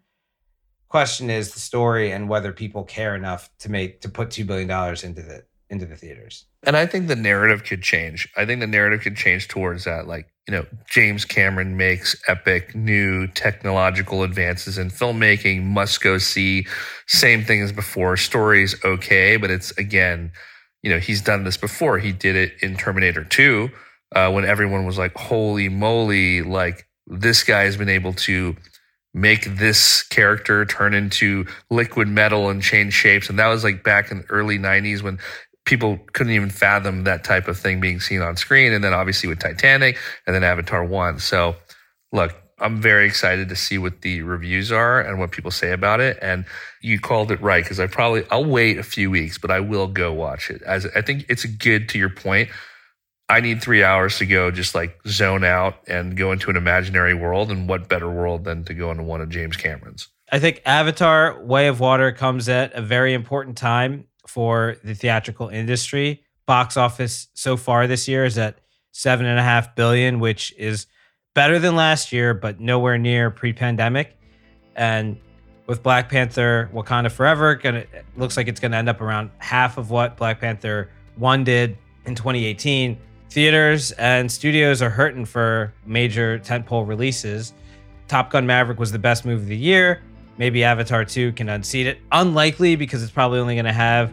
question 0.89 1.31
is 1.31 1.53
the 1.53 1.61
story 1.61 2.13
and 2.13 2.29
whether 2.29 2.53
people 2.53 2.85
care 2.85 3.15
enough 3.15 3.51
to 3.61 3.71
make 3.71 4.01
to 4.03 4.09
put 4.09 4.31
two 4.31 4.45
billion 4.45 4.69
dollars 4.69 5.05
into 5.05 5.23
the 5.23 5.45
into 5.71 5.87
the 5.87 5.97
theaters. 5.97 6.47
And 6.63 6.77
I 6.77 6.87
think 6.87 7.09
the 7.09 7.17
narrative 7.17 7.65
could 7.65 7.83
change. 7.83 8.29
I 8.37 8.47
think 8.47 8.61
the 8.61 8.67
narrative 8.67 9.01
could 9.01 9.17
change 9.17 9.49
towards 9.49 9.85
that. 9.85 10.07
Like, 10.07 10.29
you 10.47 10.53
know, 10.53 10.67
James 10.89 11.25
Cameron 11.25 11.77
makes 11.77 12.17
epic 12.29 12.75
new 12.75 13.27
technological 13.29 14.23
advances 14.23 14.79
in 14.79 14.91
filmmaking, 14.91 15.65
must 15.65 16.01
go 16.01 16.19
see. 16.19 16.67
Same 17.07 17.45
thing 17.45 17.61
as 17.63 17.73
before. 17.73 18.17
Story's 18.17 18.77
okay, 18.85 19.37
but 19.37 19.51
it's 19.51 19.71
again, 19.73 20.33
you 20.83 20.91
know, 20.91 20.99
he's 20.99 21.23
done 21.23 21.45
this 21.45 21.57
before. 21.57 21.99
He 21.99 22.13
did 22.13 22.37
it 22.37 22.53
in 22.63 22.77
Terminator 22.77 23.25
2, 23.25 23.71
uh, 24.15 24.31
when 24.31 24.45
everyone 24.45 24.87
was 24.87 24.99
like, 24.99 25.17
holy 25.17 25.69
moly, 25.69 26.43
like 26.43 26.87
this 27.07 27.43
guy 27.43 27.65
has 27.65 27.77
been 27.77 27.89
able 27.89 28.13
to 28.13 28.57
make 29.15 29.45
this 29.45 30.03
character 30.03 30.67
turn 30.67 30.93
into 30.93 31.47
liquid 31.71 32.09
metal 32.09 32.51
and 32.51 32.61
change 32.61 32.93
shapes. 32.93 33.31
And 33.31 33.39
that 33.39 33.47
was 33.47 33.63
like 33.63 33.85
back 33.85 34.11
in 34.11 34.19
the 34.19 34.31
early 34.31 34.59
90s 34.59 35.03
when 35.03 35.21
people 35.65 35.99
couldn't 36.13 36.33
even 36.33 36.51
fathom 36.51 37.05
that 37.05 37.25
type 37.25 37.49
of 37.49 37.57
thing 37.57 37.81
being 37.81 38.01
seen 38.01 38.21
on 38.21 38.37
screen. 38.37 38.73
And 38.73 38.83
then 38.83 38.93
obviously 38.93 39.29
with 39.29 39.39
Titanic 39.39 39.97
and 40.27 40.35
then 40.35 40.43
Avatar 40.43 40.85
1. 40.85 41.21
So, 41.21 41.57
look, 42.13 42.35
I'm 42.59 42.81
very 42.81 43.07
excited 43.07 43.49
to 43.49 43.57
see 43.57 43.79
what 43.79 44.03
the 44.03 44.23
reviews 44.23 44.71
are 44.73 45.01
and 45.01 45.19
what 45.19 45.31
people 45.31 45.51
say 45.51 45.73
about 45.73 46.01
it. 46.01 46.19
And 46.21 46.45
you 46.83 47.01
called 47.01 47.31
it 47.31 47.41
right 47.41 47.63
because 47.63 47.81
I 47.81 47.87
probably 47.87 48.25
I'll 48.31 48.45
wait 48.45 48.79
a 48.79 48.83
few 48.83 49.11
weeks, 49.11 49.39
but 49.39 49.51
I 49.51 49.61
will 49.61 49.87
go 49.87 50.13
watch 50.13 50.51
it. 50.51 50.63
As 50.63 50.87
I 50.95 51.03
think 51.03 51.27
it's 51.29 51.45
good 51.45 51.89
to 51.91 51.99
your 51.99 52.11
point 52.11 52.51
I 53.29 53.41
need 53.41 53.63
three 53.63 53.83
hours 53.83 54.19
to 54.19 54.27
go 54.27 54.51
just 54.51 54.75
like 54.75 54.99
zone 55.07 55.45
out 55.45 55.77
and 55.89 56.17
go 56.17 56.33
into 56.33 56.51
an 56.51 56.57
imaginary 56.57 57.15
world. 57.15 57.51
And 57.51 57.69
what 57.69 57.89
better 57.89 58.11
world 58.11 58.45
than 58.45 58.65
to 58.65 58.75
go 58.75 58.91
into 58.91 59.03
one 59.03 59.21
of 59.21 59.31
James 59.31 59.57
Cameron's? 59.57 60.09
I 60.31 60.39
think 60.39 60.63
Avatar 60.67 61.43
Way 61.43 61.69
of 61.69 61.81
Water 61.81 62.13
comes 62.13 62.49
at 62.49 62.73
a 62.75 62.83
very 62.83 63.15
important 63.15 63.57
time 63.57 64.05
for 64.27 64.77
the 64.85 64.95
theatrical 64.95 65.49
industry. 65.49 66.23
Box 66.47 66.77
office 66.77 67.29
so 67.35 67.57
far 67.57 67.87
this 67.87 68.09
year 68.09 68.25
is 68.25 68.37
at 68.37 68.59
seven 68.93 69.27
and 69.27 69.39
a 69.39 69.43
half 69.43 69.75
billion, 69.75 70.21
which 70.21 70.53
is 70.59 70.87
better 71.35 71.59
than 71.59 71.77
last 71.77 72.13
year, 72.13 72.35
but 72.35 72.61
nowhere 72.61 72.99
near 72.99 73.31
pre-pandemic. 73.31 74.17
And 74.77 75.19
with 75.67 75.83
Black 75.83 76.11
Panther 76.11 76.71
Wakanda 76.75 77.11
Forever, 77.11 77.55
gonna 77.55 77.85
looks 78.17 78.37
like 78.37 78.49
it's 78.49 78.61
gonna 78.61 78.77
end 78.77 78.89
up 78.89 79.01
around 79.01 79.31
half 79.39 79.79
of 79.79 79.91
what 79.91 80.17
Black 80.17 80.41
Panther 80.41 80.91
one 81.17 81.43
did 81.43 81.79
in 82.05 82.15
2018 82.15 82.99
theaters 83.35 83.91
and 83.93 84.31
studios 84.31 84.81
are 84.81 84.89
hurting 84.89 85.25
for 85.25 85.75
major 85.85 86.39
tentpole 86.39 86.87
releases. 86.87 87.53
Top 88.07 88.31
Gun 88.31 88.47
Maverick 88.47 88.79
was 88.79 88.93
the 88.93 88.99
best 88.99 89.25
movie 89.25 89.43
of 89.43 89.49
the 89.49 89.57
year. 89.57 90.03
Maybe 90.39 90.63
Avatar 90.63 91.05
2 91.05 91.33
can 91.33 91.49
unseat 91.49 91.89
it. 91.89 91.99
Unlikely 92.13 92.77
because 92.77 93.03
it's 93.03 93.11
probably 93.11 93.41
only 93.41 93.57
going 93.57 93.65
to 93.65 93.73
have 93.73 94.13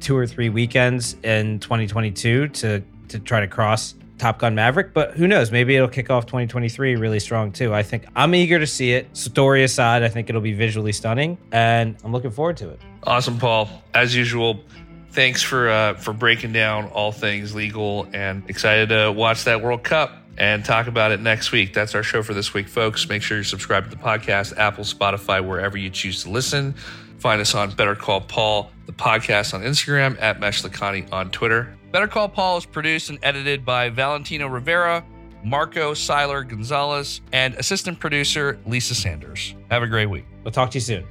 two 0.00 0.16
or 0.16 0.26
three 0.26 0.48
weekends 0.48 1.14
in 1.22 1.60
2022 1.60 2.48
to 2.48 2.82
to 3.08 3.20
try 3.20 3.38
to 3.38 3.46
cross 3.46 3.94
Top 4.18 4.40
Gun 4.40 4.54
Maverick, 4.54 4.92
but 4.92 5.12
who 5.12 5.28
knows? 5.28 5.52
Maybe 5.52 5.76
it'll 5.76 5.86
kick 5.86 6.10
off 6.10 6.26
2023 6.26 6.96
really 6.96 7.20
strong 7.20 7.52
too. 7.52 7.72
I 7.72 7.84
think 7.84 8.06
I'm 8.16 8.34
eager 8.34 8.58
to 8.58 8.66
see 8.66 8.92
it. 8.94 9.14
Story 9.16 9.62
aside, 9.62 10.02
I 10.02 10.08
think 10.08 10.28
it'll 10.28 10.40
be 10.40 10.54
visually 10.54 10.92
stunning, 10.92 11.38
and 11.52 11.96
I'm 12.02 12.12
looking 12.12 12.30
forward 12.32 12.56
to 12.56 12.70
it. 12.70 12.80
Awesome, 13.04 13.38
Paul. 13.38 13.68
As 13.94 14.16
usual, 14.16 14.60
thanks 15.16 15.42
for 15.42 15.68
uh, 15.68 15.94
for 15.94 16.12
breaking 16.12 16.52
down 16.52 16.86
all 16.88 17.10
things 17.10 17.54
legal 17.54 18.06
and 18.12 18.48
excited 18.48 18.90
to 18.90 19.10
watch 19.10 19.44
that 19.44 19.62
World 19.62 19.82
Cup 19.82 20.12
and 20.38 20.64
talk 20.64 20.86
about 20.86 21.10
it 21.10 21.20
next 21.20 21.50
week. 21.50 21.72
That's 21.72 21.94
our 21.94 22.02
show 22.02 22.22
for 22.22 22.34
this 22.34 22.52
week, 22.54 22.68
folks. 22.68 23.08
Make 23.08 23.22
sure 23.22 23.38
you 23.38 23.42
subscribe 23.42 23.84
to 23.84 23.90
the 23.90 23.96
podcast, 23.96 24.56
Apple, 24.58 24.84
Spotify, 24.84 25.44
wherever 25.44 25.78
you 25.78 25.88
choose 25.90 26.22
to 26.24 26.30
listen. 26.30 26.74
Find 27.18 27.40
us 27.40 27.54
on 27.54 27.70
Better 27.70 27.94
Call 27.94 28.20
Paul, 28.20 28.70
the 28.84 28.92
podcast 28.92 29.54
on 29.54 29.62
Instagram, 29.62 30.20
at 30.20 30.38
Mesh 30.38 30.62
Lakhani 30.62 31.10
on 31.10 31.30
Twitter. 31.30 31.74
Better 31.90 32.06
Call 32.06 32.28
Paul 32.28 32.58
is 32.58 32.66
produced 32.66 33.08
and 33.08 33.18
edited 33.22 33.64
by 33.64 33.88
Valentino 33.88 34.46
Rivera, 34.46 35.02
Marco 35.42 35.94
Seiler 35.94 36.44
Gonzalez, 36.44 37.22
and 37.32 37.54
assistant 37.54 37.98
producer 37.98 38.58
Lisa 38.66 38.94
Sanders. 38.94 39.54
Have 39.70 39.82
a 39.82 39.86
great 39.86 40.10
week. 40.10 40.26
We'll 40.44 40.52
talk 40.52 40.70
to 40.72 40.76
you 40.76 40.82
soon. 40.82 41.06